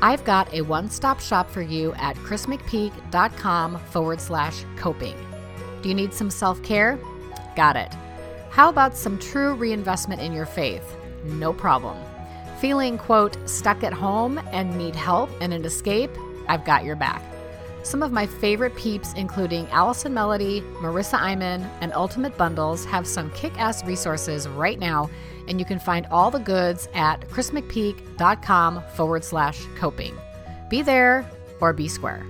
I've 0.00 0.24
got 0.24 0.50
a 0.54 0.62
one 0.62 0.88
stop 0.88 1.20
shop 1.20 1.50
for 1.50 1.60
you 1.60 1.92
at 1.94 2.16
chrismcpeak.com 2.16 3.78
forward 3.90 4.18
slash 4.18 4.64
coping. 4.76 5.16
Do 5.82 5.90
you 5.90 5.94
need 5.94 6.14
some 6.14 6.30
self 6.30 6.62
care? 6.62 6.98
Got 7.54 7.76
it. 7.76 7.92
How 8.48 8.70
about 8.70 8.96
some 8.96 9.18
true 9.18 9.54
reinvestment 9.56 10.22
in 10.22 10.32
your 10.32 10.46
faith? 10.46 10.96
No 11.24 11.52
problem. 11.52 11.98
Feeling, 12.60 12.96
quote, 12.96 13.36
stuck 13.46 13.84
at 13.84 13.92
home 13.92 14.38
and 14.52 14.74
need 14.78 14.96
help 14.96 15.28
and 15.42 15.52
an 15.52 15.66
escape? 15.66 16.10
I've 16.48 16.64
got 16.64 16.84
your 16.84 16.96
back. 16.96 17.22
Some 17.86 18.02
of 18.02 18.10
my 18.10 18.26
favorite 18.26 18.74
peeps, 18.74 19.12
including 19.14 19.68
Allison 19.68 20.12
Melody, 20.12 20.60
Marissa 20.80 21.20
Iman, 21.20 21.62
and 21.80 21.92
Ultimate 21.92 22.36
Bundles, 22.36 22.84
have 22.86 23.06
some 23.06 23.30
kick 23.30 23.56
ass 23.60 23.84
resources 23.84 24.48
right 24.48 24.80
now, 24.80 25.08
and 25.46 25.60
you 25.60 25.64
can 25.64 25.78
find 25.78 26.04
all 26.10 26.32
the 26.32 26.40
goods 26.40 26.88
at 26.94 27.20
chrismcpeak.com 27.28 28.82
forward 28.96 29.22
slash 29.22 29.60
coping. 29.78 30.18
Be 30.68 30.82
there 30.82 31.30
or 31.60 31.72
be 31.72 31.86
square. 31.86 32.26